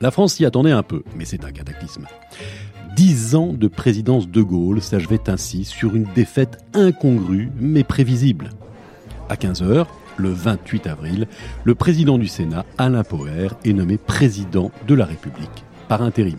La 0.00 0.10
France 0.10 0.34
s'y 0.34 0.44
attendait 0.44 0.72
un 0.72 0.82
peu, 0.82 1.02
mais 1.16 1.24
c'est 1.24 1.44
un 1.44 1.52
cataclysme. 1.52 2.06
Dix 2.96 3.34
ans 3.34 3.52
de 3.52 3.68
présidence 3.68 4.26
de 4.26 4.40
Gaulle 4.40 4.80
s'achevaient 4.80 5.28
ainsi 5.28 5.64
sur 5.64 5.94
une 5.94 6.06
défaite 6.14 6.64
incongrue 6.72 7.50
mais 7.60 7.84
prévisible. 7.84 8.48
À 9.28 9.36
15 9.36 9.62
heures, 9.62 9.88
le 10.16 10.30
28 10.30 10.86
avril, 10.86 11.26
le 11.64 11.74
président 11.74 12.16
du 12.16 12.26
Sénat, 12.26 12.64
Alain 12.78 13.04
Poher, 13.04 13.48
est 13.66 13.74
nommé 13.74 13.98
président 13.98 14.70
de 14.88 14.94
la 14.94 15.04
République 15.04 15.66
par 15.88 16.00
intérim. 16.00 16.38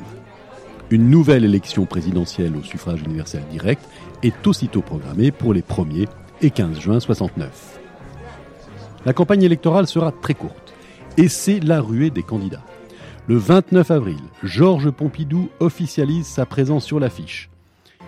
Une 0.90 1.12
nouvelle 1.12 1.46
élection 1.46 1.86
présidentielle 1.86 2.56
au 2.56 2.64
suffrage 2.64 3.04
universel 3.04 3.44
direct 3.52 3.88
est 4.24 4.48
aussitôt 4.48 4.82
programmée 4.82 5.30
pour 5.30 5.54
les 5.54 5.62
1er 5.62 6.08
et 6.42 6.50
15 6.50 6.80
juin 6.80 7.00
69. 7.00 7.80
La 9.06 9.14
campagne 9.14 9.44
électorale 9.44 9.86
sera 9.86 10.12
très 10.12 10.34
courte 10.34 10.74
et 11.18 11.28
c'est 11.28 11.60
la 11.60 11.82
ruée 11.82 12.10
des 12.10 12.24
candidats. 12.24 12.64
Le 13.30 13.36
29 13.36 13.92
avril, 13.92 14.20
Georges 14.42 14.90
Pompidou 14.90 15.50
officialise 15.60 16.26
sa 16.26 16.46
présence 16.46 16.86
sur 16.86 16.98
l'affiche. 16.98 17.50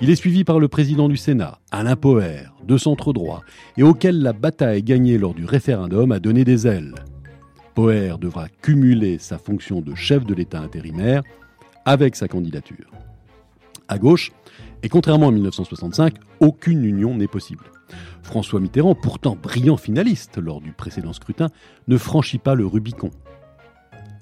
Il 0.01 0.10
est 0.10 0.15
suivi 0.15 0.45
par 0.45 0.60
le 0.60 0.69
président 0.69 1.10
du 1.10 1.17
Sénat, 1.17 1.60
Alain 1.71 1.97
Poher, 1.97 2.53
de 2.65 2.77
centre 2.77 3.12
droit, 3.12 3.43
et 3.75 3.84
auquel 3.84 4.21
la 4.21 4.32
bataille 4.32 4.82
gagnée 4.82 5.17
lors 5.17 5.34
du 5.34 5.43
référendum 5.43 6.13
a 6.13 6.21
donné 6.21 6.45
des 6.45 6.67
ailes. 6.67 6.95
Poher 7.75 8.17
devra 8.17 8.47
cumuler 8.47 9.17
sa 9.17 9.38
fonction 9.38 9.82
de 9.82 9.93
chef 9.93 10.25
de 10.25 10.34
l'État 10.34 10.62
intérimaire 10.62 11.21
avec 11.84 12.15
sa 12.15 12.29
candidature. 12.29 12.89
À 13.89 13.97
gauche, 13.97 14.32
et 14.84 14.88
contrairement 14.88 15.27
à 15.27 15.32
1965, 15.32 16.15
aucune 16.39 16.86
union 16.86 17.13
n'est 17.13 17.27
possible. 17.27 17.65
François 18.23 18.62
Mitterrand, 18.62 18.95
pourtant 18.95 19.36
brillant 19.36 19.75
finaliste 19.75 20.38
lors 20.38 20.62
du 20.62 20.71
précédent 20.71 21.12
scrutin, 21.12 21.49
ne 21.89 21.97
franchit 21.97 22.38
pas 22.38 22.55
le 22.55 22.65
Rubicon. 22.65 23.12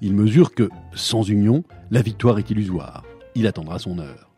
Il 0.01 0.13
mesure 0.13 0.53
que, 0.53 0.69
sans 0.93 1.23
union, 1.23 1.63
la 1.89 2.01
victoire 2.01 2.37
est 2.37 2.49
illusoire. 2.51 3.03
il 3.35 3.47
attendra 3.47 3.79
son 3.79 3.99
heure. 3.99 4.29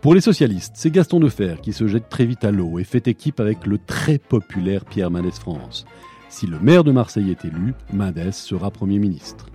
Pour 0.00 0.14
les 0.14 0.20
socialistes, 0.22 0.72
c'est 0.76 0.90
Gaston 0.90 1.20
Defer 1.20 1.56
qui 1.62 1.74
se 1.74 1.86
jette 1.86 2.08
très 2.08 2.24
vite 2.24 2.44
à 2.44 2.50
l'eau 2.50 2.78
et 2.78 2.84
fait 2.84 3.06
équipe 3.06 3.40
avec 3.40 3.66
le 3.66 3.76
très 3.78 4.18
populaire 4.18 4.86
Pierre 4.86 5.10
Mendès 5.10 5.30
France. 5.32 5.84
Si 6.30 6.46
le 6.46 6.58
maire 6.58 6.84
de 6.84 6.92
Marseille 6.92 7.30
est 7.30 7.44
élu, 7.44 7.74
Mendès 7.92 8.32
sera 8.32 8.70
Premier 8.70 8.98
ministre. 8.98 9.46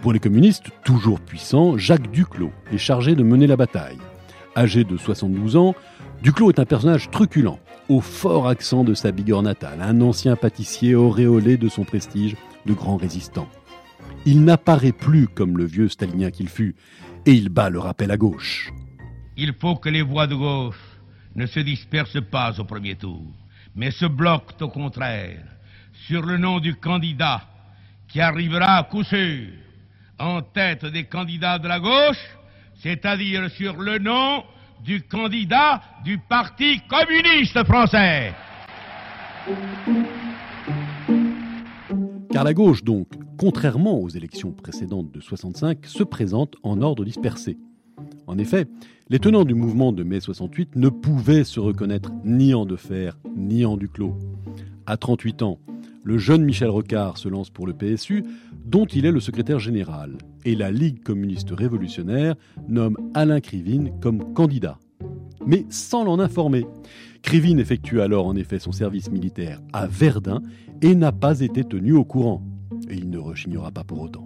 Pour 0.00 0.12
les 0.12 0.18
communistes, 0.18 0.70
toujours 0.84 1.20
puissants, 1.20 1.78
Jacques 1.78 2.10
Duclos 2.10 2.52
est 2.72 2.78
chargé 2.78 3.14
de 3.14 3.22
mener 3.22 3.46
la 3.46 3.56
bataille. 3.56 3.98
Âgé 4.56 4.82
de 4.84 4.96
72 4.96 5.56
ans, 5.56 5.74
Duclos 6.22 6.50
est 6.50 6.58
un 6.58 6.64
personnage 6.64 7.10
truculent, 7.10 7.58
au 7.88 8.00
fort 8.00 8.48
accent 8.48 8.82
de 8.82 8.94
sa 8.94 9.12
bigorre 9.12 9.42
natale, 9.42 9.80
un 9.80 10.00
ancien 10.00 10.34
pâtissier 10.34 10.94
auréolé 10.94 11.56
de 11.56 11.68
son 11.68 11.84
prestige 11.84 12.36
de 12.64 12.72
grand 12.72 12.96
résistant. 12.96 13.48
Il 14.28 14.42
n'apparaît 14.42 14.90
plus 14.90 15.28
comme 15.28 15.56
le 15.56 15.64
vieux 15.64 15.88
stalinien 15.88 16.32
qu'il 16.32 16.48
fut, 16.48 16.74
et 17.26 17.32
il 17.32 17.48
bat 17.48 17.70
le 17.70 17.78
rappel 17.78 18.10
à 18.10 18.16
gauche. 18.16 18.72
Il 19.36 19.52
faut 19.54 19.76
que 19.76 19.88
les 19.88 20.02
voix 20.02 20.26
de 20.26 20.34
gauche 20.34 20.80
ne 21.36 21.46
se 21.46 21.60
dispersent 21.60 22.24
pas 22.28 22.58
au 22.58 22.64
premier 22.64 22.96
tour, 22.96 23.22
mais 23.76 23.92
se 23.92 24.06
bloquent 24.06 24.64
au 24.64 24.68
contraire 24.68 25.44
sur 26.08 26.22
le 26.22 26.38
nom 26.38 26.58
du 26.58 26.74
candidat 26.74 27.42
qui 28.08 28.20
arrivera 28.20 28.78
à 28.78 28.82
coup 28.82 29.04
sûr 29.04 29.46
en 30.18 30.42
tête 30.42 30.84
des 30.86 31.04
candidats 31.04 31.60
de 31.60 31.68
la 31.68 31.78
gauche, 31.78 32.24
c'est-à-dire 32.82 33.48
sur 33.50 33.76
le 33.76 33.98
nom 33.98 34.42
du 34.82 35.02
candidat 35.02 35.80
du 36.04 36.18
Parti 36.18 36.80
communiste 36.88 37.62
français. 37.64 38.34
Car 42.32 42.42
la 42.42 42.54
gauche, 42.54 42.82
donc, 42.82 43.06
contrairement 43.36 44.00
aux 44.00 44.08
élections 44.08 44.52
précédentes 44.52 45.12
de 45.12 45.20
65, 45.20 45.86
se 45.86 46.02
présente 46.02 46.56
en 46.62 46.80
ordre 46.80 47.04
dispersé. 47.04 47.58
En 48.26 48.38
effet, 48.38 48.66
les 49.08 49.18
tenants 49.18 49.44
du 49.44 49.54
mouvement 49.54 49.92
de 49.92 50.02
mai 50.02 50.20
68 50.20 50.76
ne 50.76 50.88
pouvaient 50.88 51.44
se 51.44 51.60
reconnaître 51.60 52.10
ni 52.24 52.54
en 52.54 52.66
Defer, 52.66 53.10
ni 53.36 53.64
en 53.64 53.76
Duclos. 53.76 54.16
À 54.86 54.96
38 54.96 55.42
ans, 55.42 55.58
le 56.02 56.18
jeune 56.18 56.44
Michel 56.44 56.68
Rocard 56.68 57.18
se 57.18 57.28
lance 57.28 57.50
pour 57.50 57.66
le 57.66 57.72
PSU, 57.72 58.24
dont 58.64 58.86
il 58.86 59.06
est 59.06 59.12
le 59.12 59.20
secrétaire 59.20 59.58
général, 59.58 60.18
et 60.44 60.54
la 60.54 60.70
Ligue 60.70 61.02
communiste 61.02 61.50
révolutionnaire 61.50 62.34
nomme 62.68 62.96
Alain 63.14 63.40
Krivine 63.40 63.92
comme 64.00 64.32
candidat. 64.32 64.78
Mais 65.46 65.64
sans 65.68 66.04
l'en 66.04 66.18
informer. 66.18 66.66
Krivine 67.22 67.60
effectue 67.60 68.00
alors 68.00 68.26
en 68.26 68.36
effet 68.36 68.58
son 68.58 68.72
service 68.72 69.10
militaire 69.10 69.60
à 69.72 69.86
Verdun 69.86 70.42
et 70.82 70.94
n'a 70.94 71.12
pas 71.12 71.40
été 71.40 71.64
tenu 71.64 71.92
au 71.92 72.04
courant. 72.04 72.42
Et 72.88 72.94
il 72.94 73.10
ne 73.10 73.18
rechignera 73.18 73.70
pas 73.70 73.84
pour 73.84 74.00
autant. 74.00 74.24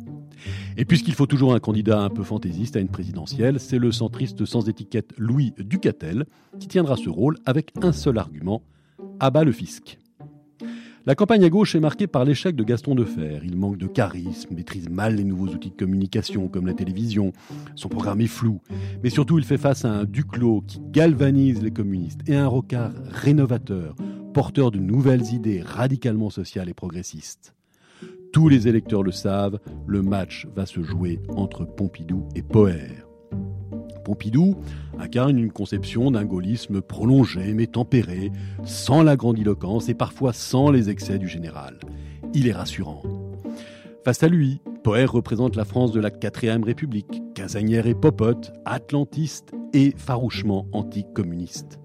Et 0.77 0.85
puisqu'il 0.85 1.15
faut 1.15 1.27
toujours 1.27 1.55
un 1.55 1.61
candidat 1.61 2.01
un 2.01 2.11
peu 2.11 2.23
fantaisiste 2.23 2.77
à 2.77 2.81
une 2.81 2.89
présidentielle, 2.89 3.61
c'est 3.61 3.79
le 3.79 3.93
centriste 3.93 4.45
sans 4.45 4.69
étiquette 4.69 5.13
Louis 5.19 5.53
Ducatel 5.59 6.27
qui 6.59 6.69
tiendra 6.69 6.97
ce 6.97 7.09
rôle 7.09 7.37
avec 7.47 7.73
un 7.83 7.93
seul 7.93 8.19
argument 8.19 8.63
abat 9.19 9.45
le 9.45 9.53
fisc. 9.53 9.99
La 11.07 11.15
campagne 11.15 11.45
à 11.45 11.49
gauche 11.49 11.75
est 11.75 11.81
marquée 11.81 12.07
par 12.07 12.27
l'échec 12.27 12.55
de 12.55 12.63
Gaston 12.63 12.95
Defer. 12.95 13.41
Il 13.43 13.57
manque 13.57 13.79
de 13.79 13.87
charisme, 13.87 14.55
maîtrise 14.55 14.91
mal 14.91 15.17
les 15.17 15.25
nouveaux 15.25 15.49
outils 15.49 15.71
de 15.71 15.77
communication 15.77 16.47
comme 16.49 16.67
la 16.67 16.75
télévision. 16.75 17.33
Son 17.75 17.89
programme 17.89 18.21
est 18.21 18.27
flou. 18.27 18.61
Mais 19.03 19.09
surtout, 19.09 19.39
il 19.39 19.45
fait 19.45 19.57
face 19.57 19.87
à 19.87 19.91
un 19.91 20.05
Duclos 20.05 20.63
qui 20.67 20.79
galvanise 20.91 21.63
les 21.63 21.71
communistes 21.71 22.21
et 22.29 22.37
un 22.37 22.47
Rocard 22.47 22.93
rénovateur, 23.11 23.97
porteur 24.35 24.71
de 24.71 24.79
nouvelles 24.79 25.33
idées 25.33 25.63
radicalement 25.63 26.29
sociales 26.29 26.69
et 26.69 26.75
progressistes. 26.75 27.55
Tous 28.33 28.49
les 28.49 28.69
électeurs 28.69 29.03
le 29.03 29.11
savent, 29.11 29.59
le 29.87 30.03
match 30.03 30.47
va 30.55 30.65
se 30.65 30.83
jouer 30.83 31.19
entre 31.31 31.65
Pompidou 31.65 32.29
et 32.37 32.43
Poher. 32.43 33.05
Pompidou 34.05 34.57
incarne 35.01 35.37
une 35.37 35.51
conception 35.51 36.13
d'un 36.13 36.25
gaullisme 36.25 36.81
prolongé 36.81 37.53
mais 37.55 37.67
tempéré, 37.67 38.31
sans 38.65 39.03
la 39.03 39.17
grandiloquence 39.17 39.89
et 39.89 39.95
parfois 39.95 40.33
sans 40.33 40.71
les 40.71 40.91
excès 40.91 41.19
du 41.19 41.29
général. 41.29 41.81
Il 42.33 42.47
est 42.47 42.53
rassurant. 42.53 43.03
Face 44.05 44.23
à 44.23 44.29
lui, 44.29 44.61
Poher 44.85 45.11
représente 45.11 45.57
la 45.57 45.65
France 45.65 45.91
de 45.91 46.01
la 46.01 46.11
4ème 46.11 46.65
République, 46.65 47.23
casanière 47.35 47.89
et 47.89 47.95
popote, 47.95 48.53
atlantiste 48.65 49.53
et 49.73 49.93
farouchement 49.97 50.67
anticommuniste. 50.73 51.81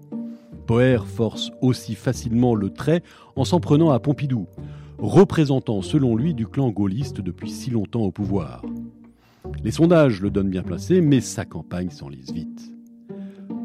Poher 0.66 1.06
force 1.06 1.50
aussi 1.60 1.94
facilement 1.94 2.54
le 2.54 2.70
trait 2.70 3.02
en 3.34 3.44
s'en 3.44 3.60
prenant 3.60 3.90
à 3.90 4.00
Pompidou, 4.00 4.46
représentant 4.98 5.82
selon 5.82 6.16
lui 6.16 6.34
du 6.34 6.46
clan 6.46 6.70
gaulliste 6.70 7.20
depuis 7.20 7.50
si 7.50 7.70
longtemps 7.70 8.02
au 8.02 8.10
pouvoir. 8.10 8.62
Les 9.62 9.70
sondages 9.70 10.20
le 10.20 10.30
donnent 10.30 10.50
bien 10.50 10.62
placé, 10.62 11.00
mais 11.00 11.20
sa 11.20 11.44
campagne 11.44 11.90
s'enlise 11.90 12.32
vite. 12.32 12.72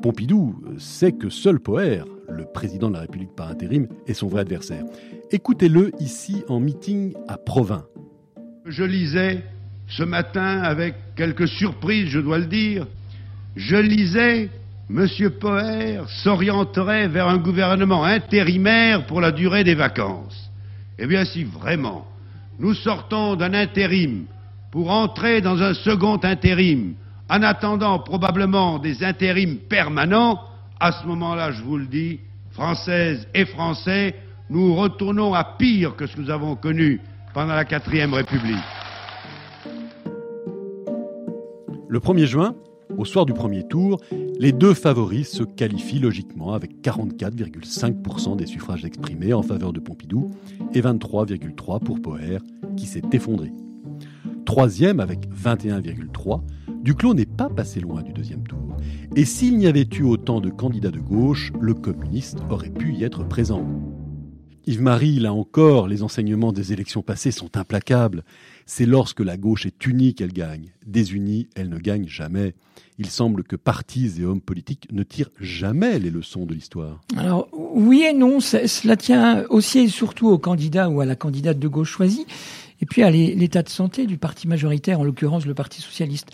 Pompidou 0.02 0.56
sait 0.78 1.12
que 1.12 1.30
seul 1.30 1.60
Poher, 1.60 2.06
le 2.30 2.46
président 2.46 2.90
de 2.90 2.96
la 2.96 3.02
République 3.02 3.36
par 3.36 3.50
intérim, 3.50 3.88
est 4.08 4.14
son 4.14 4.28
vrai 4.28 4.42
adversaire. 4.42 4.84
Écoutez-le 5.32 5.92
ici 6.00 6.44
en 6.48 6.60
meeting 6.60 7.14
à 7.28 7.38
Provins. 7.38 7.86
Je 8.66 8.84
lisais 8.84 9.44
ce 9.88 10.04
matin 10.04 10.62
avec 10.62 10.96
quelques 11.16 11.48
surprises, 11.48 12.08
je 12.08 12.20
dois 12.20 12.40
le 12.40 12.46
dire. 12.46 12.88
Je 13.56 13.76
lisais 13.76 14.50
M. 14.90 15.08
Poher 15.40 16.10
s'orienterait 16.24 17.08
vers 17.08 17.28
un 17.28 17.38
gouvernement 17.38 18.04
intérimaire 18.04 19.06
pour 19.06 19.22
la 19.22 19.32
durée 19.32 19.64
des 19.64 19.76
vacances. 19.76 20.41
Eh 21.04 21.08
bien, 21.08 21.26
si 21.26 21.44
vraiment 21.44 22.06
nous 22.60 22.76
sortons 22.76 23.36
d'un 23.36 23.56
intérim 23.56 24.26
pour 24.72 24.92
entrer 24.92 25.42
dans 25.42 25.60
un 25.60 25.74
second 25.74 26.20
intérim, 26.22 26.94
en 27.28 27.42
attendant 27.42 27.98
probablement 27.98 28.78
des 28.78 29.04
intérims 29.04 29.58
permanents, 29.68 30.40
à 30.80 30.92
ce 30.92 31.08
moment-là, 31.08 31.54
je 31.54 31.64
vous 31.64 31.78
le 31.78 31.88
dis, 31.88 32.20
Françaises 32.52 33.28
et 33.34 33.46
Français, 33.46 34.14
nous 34.52 34.76
retournons 34.76 35.34
à 35.34 35.44
pire 35.44 35.96
que 35.96 36.06
ce 36.06 36.16
que 36.16 36.22
nous 36.22 36.30
avons 36.30 36.56
connu 36.56 37.02
pendant 37.34 37.56
la 37.56 37.66
quatrième 37.66 38.14
République. 38.14 38.64
Le 41.90 42.00
1er 42.00 42.26
juin, 42.26 42.54
au 42.98 43.06
soir 43.06 43.26
du 43.26 43.34
premier 43.34 43.68
tour, 43.68 44.00
les 44.40 44.52
deux 44.52 44.74
favoris 44.74 45.30
se 45.30 45.44
qualifient 45.44 46.00
logiquement 46.00 46.54
avec 46.54 46.82
44,5% 46.82 48.36
des 48.36 48.46
suffrages 48.46 48.86
exprimés 48.86 49.34
en 49.34 49.42
faveur 49.42 49.74
de 49.74 49.80
Pompidou 49.80 50.32
et 50.74 50.82
23,3% 50.82 51.84
pour 51.84 52.02
Poher, 52.02 52.40
qui 52.76 52.86
s'est 52.86 53.02
effondré. 53.12 53.52
Troisième 54.46 55.00
avec 55.00 55.28
21,3%, 55.30 56.42
Duclos 56.84 57.14
n'est 57.14 57.26
pas 57.26 57.50
passé 57.50 57.80
loin 57.80 58.02
du 58.02 58.12
deuxième 58.12 58.44
tour. 58.44 58.76
Et 59.16 59.26
s'il 59.26 59.58
n'y 59.58 59.68
avait 59.68 59.88
eu 60.00 60.04
autant 60.04 60.42
de 60.42 60.50
candidats 60.50 60.90
de 60.90 61.00
gauche, 61.00 61.54
le 61.62 61.76
communiste 61.76 62.40
aurait 62.50 62.72
pu 62.72 62.94
y 62.94 63.04
être 63.04 63.28
présent. 63.28 63.64
Yves-Marie, 64.68 65.20
là 65.20 65.34
encore, 65.34 65.88
les 65.88 66.04
enseignements 66.04 66.54
des 66.54 66.74
élections 66.74 67.02
passées 67.02 67.32
sont 67.32 67.58
implacables. 67.58 68.24
C'est 68.66 68.86
lorsque 68.86 69.22
la 69.22 69.38
gauche 69.38 69.66
est 69.66 69.86
unie 69.86 70.14
qu'elle 70.14 70.34
gagne. 70.34 70.72
Désunie, 70.86 71.50
elle 71.56 71.70
ne 71.70 71.78
gagne 71.78 72.08
jamais. 72.08 72.54
Il 73.00 73.08
semble 73.08 73.44
que 73.44 73.56
partis 73.56 74.12
et 74.20 74.26
hommes 74.26 74.42
politiques 74.42 74.88
ne 74.92 75.02
tirent 75.04 75.32
jamais 75.40 75.98
les 75.98 76.12
leçons 76.12 76.46
de 76.46 76.54
l'histoire. 76.54 77.02
Alors 77.18 77.48
oui 77.52 78.04
et 78.08 78.14
non, 78.14 78.40
cela 78.40 78.96
tient 78.96 79.46
aussi 79.50 79.80
et 79.80 79.88
surtout 79.88 80.28
au 80.28 80.38
candidat 80.38 80.90
ou 80.90 81.02
à 81.02 81.06
la 81.06 81.16
candidate 81.16 81.58
de 81.58 81.68
gauche 81.68 81.90
choisie 81.90 82.28
et 82.82 82.86
puis 82.86 83.04
à 83.04 83.12
l'état 83.12 83.62
de 83.62 83.70
santé 83.70 84.08
du 84.08 84.18
parti 84.18 84.48
majoritaire, 84.48 85.00
en 85.00 85.04
l'occurrence 85.04 85.46
le 85.46 85.54
Parti 85.54 85.82
socialiste. 85.82 86.32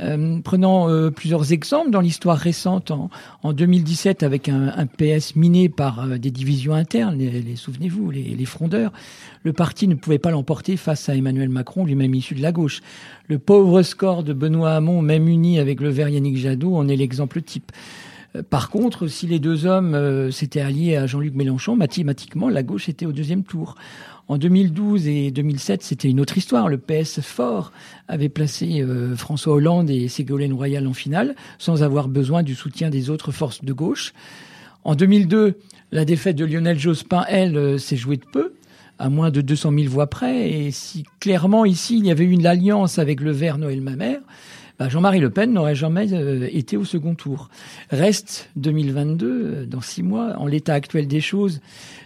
Euh, 0.00 0.40
prenant 0.40 0.88
euh, 0.88 1.10
plusieurs 1.10 1.52
exemples 1.52 1.90
dans 1.90 2.00
l'histoire 2.00 2.38
récente, 2.38 2.90
en, 2.90 3.10
en, 3.42 3.52
2017 3.52 4.22
avec 4.22 4.48
un, 4.48 4.86
PS 4.86 5.36
miné 5.36 5.68
par 5.68 6.00
euh, 6.00 6.16
des 6.16 6.30
divisions 6.30 6.72
internes, 6.72 7.18
les, 7.18 7.42
les 7.42 7.56
souvenez-vous, 7.56 8.10
les, 8.10 8.22
les, 8.22 8.44
frondeurs, 8.46 8.92
le 9.42 9.52
parti 9.52 9.88
ne 9.88 9.94
pouvait 9.94 10.18
pas 10.18 10.30
l'emporter 10.30 10.78
face 10.78 11.10
à 11.10 11.16
Emmanuel 11.16 11.50
Macron, 11.50 11.84
lui-même 11.84 12.14
issu 12.14 12.34
de 12.34 12.42
la 12.42 12.52
gauche. 12.52 12.80
Le 13.28 13.38
pauvre 13.38 13.82
score 13.82 14.24
de 14.24 14.32
Benoît 14.32 14.72
Hamon, 14.72 15.02
même 15.02 15.28
uni 15.28 15.58
avec 15.58 15.80
le 15.80 15.90
vert 15.90 16.08
Yannick 16.08 16.38
Jadot, 16.38 16.76
en 16.76 16.88
est 16.88 16.96
l'exemple 16.96 17.42
type. 17.42 17.72
Euh, 18.36 18.42
par 18.42 18.70
contre, 18.70 19.06
si 19.06 19.26
les 19.26 19.38
deux 19.38 19.66
hommes 19.66 20.30
s'étaient 20.32 20.62
alliés 20.62 20.96
à 20.96 21.06
Jean-Luc 21.06 21.34
Mélenchon, 21.34 21.76
mathématiquement, 21.76 22.48
la 22.48 22.62
gauche 22.62 22.88
était 22.88 23.04
au 23.04 23.12
deuxième 23.12 23.42
tour. 23.42 23.74
En 24.30 24.38
2012 24.38 25.08
et 25.08 25.32
2007, 25.32 25.82
c'était 25.82 26.08
une 26.08 26.20
autre 26.20 26.38
histoire. 26.38 26.68
Le 26.68 26.78
PS 26.78 27.20
fort 27.20 27.72
avait 28.06 28.28
placé 28.28 28.80
euh, 28.80 29.16
François 29.16 29.54
Hollande 29.54 29.90
et 29.90 30.06
Ségolène 30.06 30.52
Royal 30.52 30.86
en 30.86 30.92
finale, 30.92 31.34
sans 31.58 31.82
avoir 31.82 32.06
besoin 32.06 32.44
du 32.44 32.54
soutien 32.54 32.90
des 32.90 33.10
autres 33.10 33.32
forces 33.32 33.64
de 33.64 33.72
gauche. 33.72 34.12
En 34.84 34.94
2002, 34.94 35.58
la 35.90 36.04
défaite 36.04 36.36
de 36.36 36.44
Lionel 36.44 36.78
Jospin, 36.78 37.24
elle, 37.26 37.56
euh, 37.56 37.76
s'est 37.76 37.96
jouée 37.96 38.18
de 38.18 38.24
peu, 38.32 38.52
à 39.00 39.08
moins 39.10 39.30
de 39.32 39.40
200 39.40 39.72
000 39.76 39.92
voix 39.92 40.06
près. 40.06 40.48
Et 40.48 40.70
si 40.70 41.02
clairement 41.18 41.64
ici, 41.64 41.98
il 41.98 42.06
y 42.06 42.12
avait 42.12 42.22
eu 42.22 42.30
une 42.30 42.46
alliance 42.46 43.00
avec 43.00 43.20
le 43.20 43.32
vert 43.32 43.58
Noël 43.58 43.80
Mamère, 43.80 44.20
bah, 44.80 44.88
Jean-Marie 44.88 45.20
Le 45.20 45.28
Pen 45.28 45.52
n'aurait 45.52 45.74
jamais 45.74 46.10
euh, 46.14 46.48
été 46.50 46.78
au 46.78 46.86
second 46.86 47.14
tour. 47.14 47.50
Reste 47.90 48.48
2022, 48.56 49.26
euh, 49.26 49.66
dans 49.66 49.82
six 49.82 50.02
mois, 50.02 50.32
en 50.38 50.46
l'état 50.46 50.72
actuel 50.72 51.06
des 51.06 51.20
choses, 51.20 51.60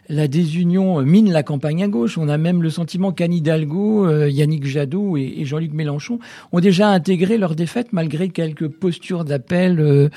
la 0.08 0.26
désunion 0.26 1.00
mine 1.02 1.30
la 1.30 1.44
campagne 1.44 1.84
à 1.84 1.88
gauche. 1.88 2.18
On 2.18 2.28
a 2.28 2.36
même 2.36 2.64
le 2.64 2.70
sentiment 2.70 3.12
qu'Anne 3.12 3.32
Hidalgo, 3.32 4.26
Yannick 4.26 4.66
Jadot 4.66 5.16
et, 5.16 5.44
Jean-Luc 5.44 5.72
Mélenchon 5.72 6.18
ont 6.50 6.58
déjà 6.58 6.88
intégré 6.88 7.38
leur 7.38 7.54
défaite 7.54 7.92
malgré 7.92 8.28
quelques 8.28 8.66
postures 8.66 9.24
d'appel 9.24 10.10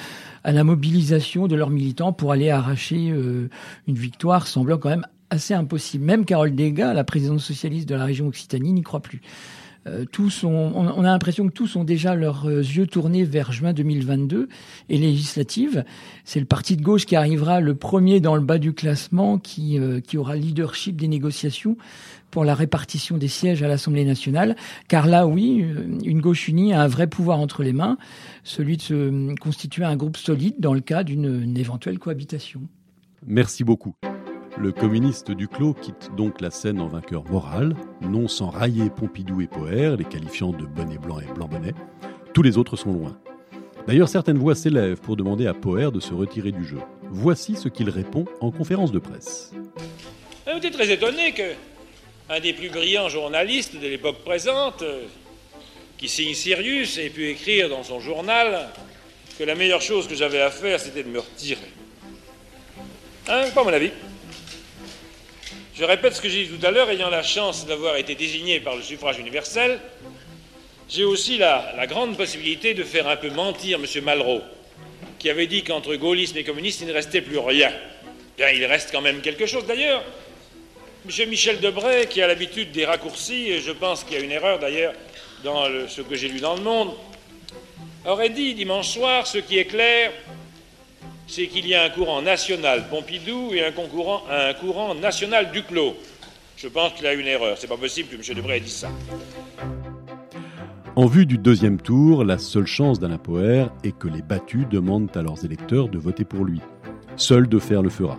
à 0.43 0.52
la 0.52 0.63
mobilisation 0.63 1.48
de 1.48 1.56
leurs 1.56 1.70
militants 1.70 2.12
pour 2.12 2.32
aller 2.32 2.50
arracher 2.50 3.13
une 3.88 3.96
victoire 3.96 4.48
semblant 4.48 4.78
quand 4.78 4.89
même 4.89 5.06
assez 5.30 5.54
impossible. 5.54 6.04
Même 6.04 6.26
Carole 6.26 6.56
Degas, 6.56 6.93
la 6.93 7.04
présidente 7.04 7.39
socialiste 7.39 7.88
de 7.88 7.96
la 7.96 8.04
région 8.04 8.28
Occitanie, 8.28 8.74
n'y 8.74 8.82
croit 8.82 9.02
plus. 9.02 9.22
Euh, 9.88 10.06
tous 10.12 10.43
ont, 10.43 10.73
on, 10.76 11.00
a 11.00 11.08
l'impression 11.08 11.47
que 11.47 11.54
tous 11.54 11.76
ont 11.76 11.84
déjà 11.84 12.15
leurs 12.15 12.47
euh, 12.47 12.60
yeux 12.60 12.88
tournés 12.88 13.23
vers 13.23 13.52
juin 13.52 13.73
2022 13.73 14.50
et 14.89 14.97
législative. 14.97 15.86
C'est 16.23 16.39
le 16.39 16.45
parti 16.45 16.76
de 16.76 16.82
gauche 16.82 17.06
qui 17.06 17.15
arrivera 17.15 17.62
le 17.62 17.76
premier 17.76 18.19
dans 18.19 18.36
le 18.36 18.41
bas 18.41 18.58
du 18.58 18.73
classement, 18.73 19.38
qui, 19.38 19.80
euh, 19.80 20.00
qui 20.00 20.17
aura 20.17 20.36
leadership 20.36 20.97
des 20.97 21.08
négociations 21.08 21.78
pour 22.32 22.43
la 22.43 22.56
répartition 22.56 23.17
des 23.17 23.30
sièges 23.30 23.63
à 23.63 23.67
l'Assemblée 23.67 24.06
nationale. 24.06 24.56
Car 24.88 25.08
là, 25.08 25.26
oui, 25.28 25.65
une 26.04 26.19
gauche 26.19 26.47
unie 26.47 26.73
a 26.73 26.82
un 26.82 26.88
vrai 26.88 27.08
pouvoir 27.08 27.39
entre 27.39 27.63
les 27.63 27.73
mains, 27.73 27.97
celui 28.43 28.78
de 28.78 28.82
se 28.82 29.36
constituer 29.39 29.86
un 29.86 29.95
groupe 29.95 30.17
solide 30.17 30.56
dans 30.60 30.73
le 30.73 30.82
cas 30.82 31.04
d'une 31.04 31.58
éventuelle 31.58 32.00
cohabitation. 32.00 32.62
Merci 33.26 33.63
beaucoup. 33.63 33.95
Le 34.60 34.72
communiste 34.72 35.30
Duclos 35.30 35.76
quitte 35.76 36.10
donc 36.17 36.41
la 36.41 36.50
scène 36.50 36.80
en 36.80 36.88
vainqueur 36.88 37.24
moral, 37.26 37.76
non 38.02 38.28
sans 38.28 38.50
railler 38.50 38.89
Pompidou 38.89 39.41
et 39.41 39.48
Poher, 39.48 39.98
les 39.98 40.04
qualifiant 40.04 40.50
de 40.50 40.65
bonnet 40.65 40.98
blanc 40.98 41.20
et 41.20 41.32
blanc 41.32 41.48
bonnet. 41.48 41.76
Tous 42.34 42.41
les 42.41 42.58
autres 42.58 42.76
sont 42.76 42.91
loin. 42.91 43.20
D'ailleurs, 43.86 44.10
certaines 44.10 44.39
voix 44.39 44.56
s'élèvent 44.56 45.00
pour 45.00 45.15
demander 45.15 45.46
à 45.46 45.54
Poher 45.54 45.91
de 45.91 46.00
se 46.00 46.12
retirer 46.13 46.52
du 46.52 46.65
jeu. 46.65 46.80
Voici 47.12 47.56
ce 47.56 47.70
qu'il 47.70 47.89
répond 47.91 48.26
en 48.41 48.50
conférence 48.50 48.91
de 48.91 48.98
presse. 48.98 49.54
Vous 50.46 50.65
êtes 50.65 50.74
très 50.74 50.91
étonné 50.91 51.34
que 51.34 51.54
un 52.30 52.39
des 52.39 52.54
plus 52.54 52.70
brillants 52.70 53.10
journalistes 53.10 53.80
de 53.80 53.88
l'époque 53.88 54.24
présente, 54.26 54.82
euh, 54.82 55.04
qui 56.00 56.10
signe 56.10 56.34
Sirius, 56.34 56.98
ait 56.98 57.10
pu 57.10 57.30
écrire 57.30 57.70
dans 57.70 57.84
son 57.84 58.00
journal 58.00 58.70
que 59.38 59.43
la 59.43 59.54
meilleure 59.54 59.82
chose 59.82 60.08
que 60.08 60.15
j'avais 60.15 60.41
à 60.41 60.50
faire, 60.50 60.80
c'était 60.80 61.04
de 61.04 61.10
me 61.10 61.20
retirer. 61.20 61.62
Hein, 63.30 63.43
pas 63.54 63.63
mon 63.63 63.72
avis. 63.72 63.91
Je 65.77 65.83
répète 65.83 66.15
ce 66.15 66.21
que 66.21 66.29
j'ai 66.29 66.45
dit 66.45 66.57
tout 66.57 66.65
à 66.65 66.71
l'heure, 66.71 66.89
ayant 66.89 67.11
la 67.11 67.21
chance 67.21 67.67
d'avoir 67.67 67.97
été 67.97 68.15
désigné 68.15 68.59
par 68.59 68.75
le 68.75 68.81
suffrage 68.81 69.19
universel, 69.19 69.79
j'ai 70.89 71.03
aussi 71.03 71.37
la, 71.37 71.85
grande 71.87 72.17
possibilité 72.17 72.73
de 72.73 72.83
faire 72.83 73.07
un 73.07 73.15
peu 73.15 73.29
mentir 73.29 73.77
M. 73.77 74.03
Malraux, 74.03 74.41
qui 75.19 75.29
avait 75.29 75.45
dit 75.45 75.63
qu'entre 75.63 75.93
gaullisme 75.95 76.35
et 76.35 76.43
communisme, 76.43 76.85
il 76.85 76.87
ne 76.87 76.93
restait 76.93 77.21
plus 77.21 77.37
rien. 77.37 77.71
Bien, 78.37 78.49
il 78.49 78.65
reste 78.65 78.91
quand 78.91 79.01
même 79.01 79.21
quelque 79.21 79.45
chose. 79.45 79.67
D'ailleurs, 79.67 80.03
M. 81.07 81.29
Michel 81.29 81.59
Debray, 81.59 82.07
qui 82.07 82.23
a 82.23 82.27
l'habitude 82.27 82.71
des 82.71 82.85
raccourcis, 82.85 83.51
et 83.51 83.61
je 83.61 83.71
pense 83.71 84.03
qu'il 84.03 84.17
y 84.17 84.19
a 84.19 84.23
une 84.23 84.31
erreur 84.31 84.57
d'ailleurs 84.57 84.93
dans 85.43 85.65
ce 85.87 86.01
que 86.01 86.15
j'ai 86.15 86.29
lu 86.29 86.39
dans 86.39 86.55
le 86.55 86.61
monde, 86.61 86.95
aurait 88.03 88.29
dit 88.29 88.55
dimanche 88.55 88.87
soir 88.87 89.27
ce 89.27 89.37
qui 89.37 89.59
est 89.59 89.65
clair 89.65 90.11
c'est 91.27 91.47
qu'il 91.47 91.67
y 91.67 91.75
a 91.75 91.83
un 91.83 91.89
courant 91.89 92.21
national 92.21 92.87
Pompidou 92.89 93.51
et 93.53 93.63
un, 93.63 93.69
un 93.69 94.53
courant 94.53 94.95
national 94.95 95.51
Duclos. 95.51 95.95
Je 96.55 96.67
pense 96.67 96.93
qu'il 96.93 97.05
a 97.05 97.13
une 97.13 97.27
erreur. 97.27 97.57
C'est 97.59 97.67
pas 97.67 97.77
possible 97.77 98.09
que 98.09 98.15
M. 98.15 98.35
Debray 98.35 98.57
ait 98.57 98.61
dit 98.61 98.69
ça. 98.69 98.89
En 100.95 101.05
vue 101.05 101.27
du 101.27 101.37
deuxième 101.37 101.79
tour, 101.79 102.23
la 102.23 102.39
seule 102.39 102.65
chance 102.65 102.99
d'Alain 102.99 103.19
Poher 103.19 103.67
est 103.83 103.95
que 103.95 104.07
les 104.07 104.23
battus 104.23 104.65
demandent 104.67 105.15
à 105.15 105.21
leurs 105.21 105.45
électeurs 105.45 105.89
de 105.89 105.99
voter 105.99 106.25
pour 106.25 106.43
lui. 106.43 106.59
Seul 107.17 107.47
de 107.47 107.59
faire 107.59 107.83
le 107.83 107.89
fera. 107.89 108.17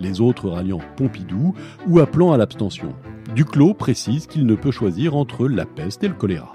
Les 0.00 0.20
autres 0.20 0.48
ralliant 0.48 0.80
Pompidou 0.96 1.54
ou 1.86 2.00
appelant 2.00 2.32
à 2.32 2.36
l'abstention. 2.36 2.94
Duclos 3.36 3.74
précise 3.74 4.26
qu'il 4.26 4.46
ne 4.46 4.54
peut 4.56 4.72
choisir 4.72 5.14
entre 5.14 5.46
la 5.46 5.66
peste 5.66 6.02
et 6.02 6.08
le 6.08 6.14
choléra. 6.14 6.52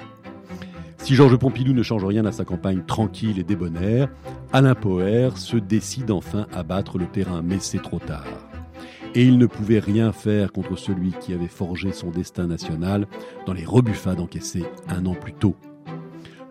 Si 0.97 1.15
Georges 1.15 1.37
Pompidou 1.37 1.73
ne 1.73 1.83
change 1.83 2.05
rien 2.05 2.25
à 2.25 2.31
sa 2.31 2.45
campagne 2.45 2.83
tranquille 2.85 3.37
et 3.37 3.43
débonnaire, 3.43 4.09
Alain 4.55 4.75
Poher 4.75 5.35
se 5.39 5.57
décide 5.57 6.11
enfin 6.11 6.45
à 6.53 6.61
battre 6.61 6.99
le 6.99 7.07
terrain, 7.07 7.41
mais 7.41 7.57
c'est 7.59 7.81
trop 7.81 7.97
tard. 7.97 8.27
Et 9.15 9.23
il 9.23 9.39
ne 9.39 9.47
pouvait 9.47 9.79
rien 9.79 10.11
faire 10.11 10.51
contre 10.51 10.77
celui 10.77 11.11
qui 11.19 11.33
avait 11.33 11.47
forgé 11.47 11.91
son 11.91 12.11
destin 12.11 12.45
national 12.45 13.07
dans 13.47 13.53
les 13.53 13.65
rebuffades 13.65 14.19
encaissées 14.19 14.65
un 14.87 15.07
an 15.07 15.15
plus 15.15 15.33
tôt. 15.33 15.55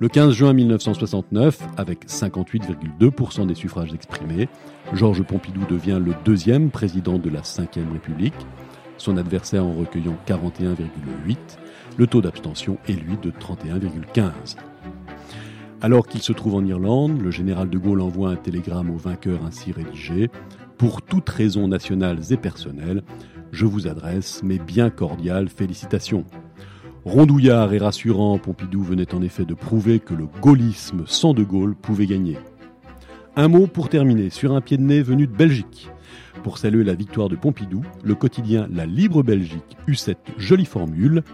Le 0.01 0.09
15 0.09 0.33
juin 0.33 0.53
1969, 0.53 1.61
avec 1.77 2.07
58,2% 2.07 3.47
des 3.47 3.55
suffrages 3.55 3.95
exprimés, 3.95 4.49
Georges 4.95 5.23
Pompidou 5.23 5.65
devient 5.71 6.01
le 6.05 6.13
deuxième 6.25 6.71
président 6.71 7.21
de 7.21 7.31
la 7.31 7.43
Ve 7.43 7.93
République, 7.93 8.35
son 8.97 9.17
adversaire 9.17 9.65
en 9.65 9.75
recueillant 9.75 10.17
41,8%. 10.27 11.37
Le 11.97 12.07
taux 12.09 12.21
d'abstention 12.21 12.79
est 12.89 12.95
lui 12.95 13.17
de 13.23 13.31
31,15. 13.31 14.57
Alors 15.83 16.07
qu'il 16.07 16.23
se 16.23 16.33
trouve 16.33 16.55
en 16.55 16.65
Irlande, 16.65 17.21
le 17.21 17.33
général 17.33 17.69
de 17.69 17.77
Gaulle 17.77 18.03
envoie 18.03 18.31
un 18.31 18.37
télégramme 18.37 18.89
au 18.89 18.97
vainqueur 18.97 19.45
ainsi 19.45 19.73
rédigé 19.73 20.31
Pour 20.79 21.03
toutes 21.03 21.29
raisons 21.29 21.67
nationales 21.67 22.21
et 22.31 22.37
personnelles, 22.37 23.03
je 23.51 23.67
vous 23.67 23.89
adresse 23.89 24.45
mes 24.45 24.61
bien 24.61 24.91
cordiales 24.91 25.49
félicitations. 25.49 26.25
Rondouillard 27.05 27.73
et 27.73 27.79
rassurant, 27.79 28.39
Pompidou 28.39 28.81
venait 28.85 29.13
en 29.13 29.23
effet 29.23 29.45
de 29.45 29.55
prouver 29.55 29.99
que 29.99 30.15
le 30.15 30.27
gaullisme 30.41 31.03
sans 31.07 31.35
de 31.35 31.43
Gaulle 31.43 31.75
pouvait 31.75 32.07
gagner. 32.07 32.39
Un 33.35 33.49
mot 33.49 33.67
pour 33.67 33.89
terminer 33.89 34.31
sur 34.31 34.53
un 34.53 34.61
pied 34.61 34.77
de 34.77 34.83
nez 34.83 35.03
venu 35.03 35.27
de 35.27 35.35
Belgique. 35.35 35.91
Pour 36.45 36.59
saluer 36.59 36.85
la 36.85 36.95
victoire 36.95 37.29
de 37.29 37.35
Pompidou, 37.35 37.83
le 38.05 38.15
quotidien 38.15 38.69
La 38.73 38.87
Libre 38.87 39.25
Belgique 39.25 39.77
eut 39.89 39.97
cette 39.97 40.31
jolie 40.39 40.65
formule 40.65 41.25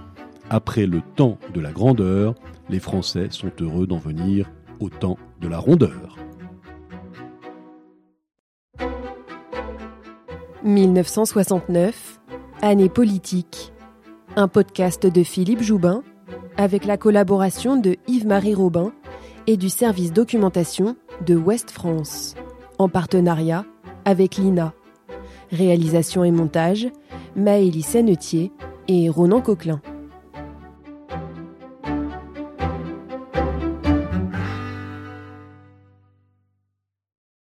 après 0.51 0.87
le 0.87 1.01
temps 1.17 1.39
de 1.55 1.61
la 1.61 1.73
grandeur, 1.73 2.35
les 2.69 2.81
Français 2.81 3.29
sont 3.31 3.53
heureux 3.61 3.87
d'en 3.87 3.99
venir 3.99 4.51
au 4.81 4.89
temps 4.89 5.19
de 5.41 5.49
la 5.49 5.59
rondeur. 5.59 6.17
1969, 10.65 12.21
année 12.63 12.89
politique. 12.89 13.73
Un 14.37 14.49
podcast 14.49 15.07
de 15.07 15.23
Philippe 15.23 15.63
Joubin 15.63 16.03
avec 16.57 16.85
la 16.85 16.97
collaboration 16.97 17.77
de 17.77 17.97
Yves-Marie 18.09 18.55
Robin 18.55 18.93
et 19.47 19.57
du 19.57 19.69
service 19.69 20.13
documentation 20.13 20.97
de 21.25 21.37
Ouest 21.37 21.71
France, 21.71 22.35
en 22.79 22.89
partenariat 22.89 23.65
avec 24.05 24.37
l'INA. 24.37 24.75
Réalisation 25.51 26.25
et 26.25 26.31
montage, 26.31 26.89
Maëlys 27.37 27.87
Sennetier 27.87 28.53
et 28.89 29.09
Ronan 29.09 29.41
Coquelin. 29.41 29.81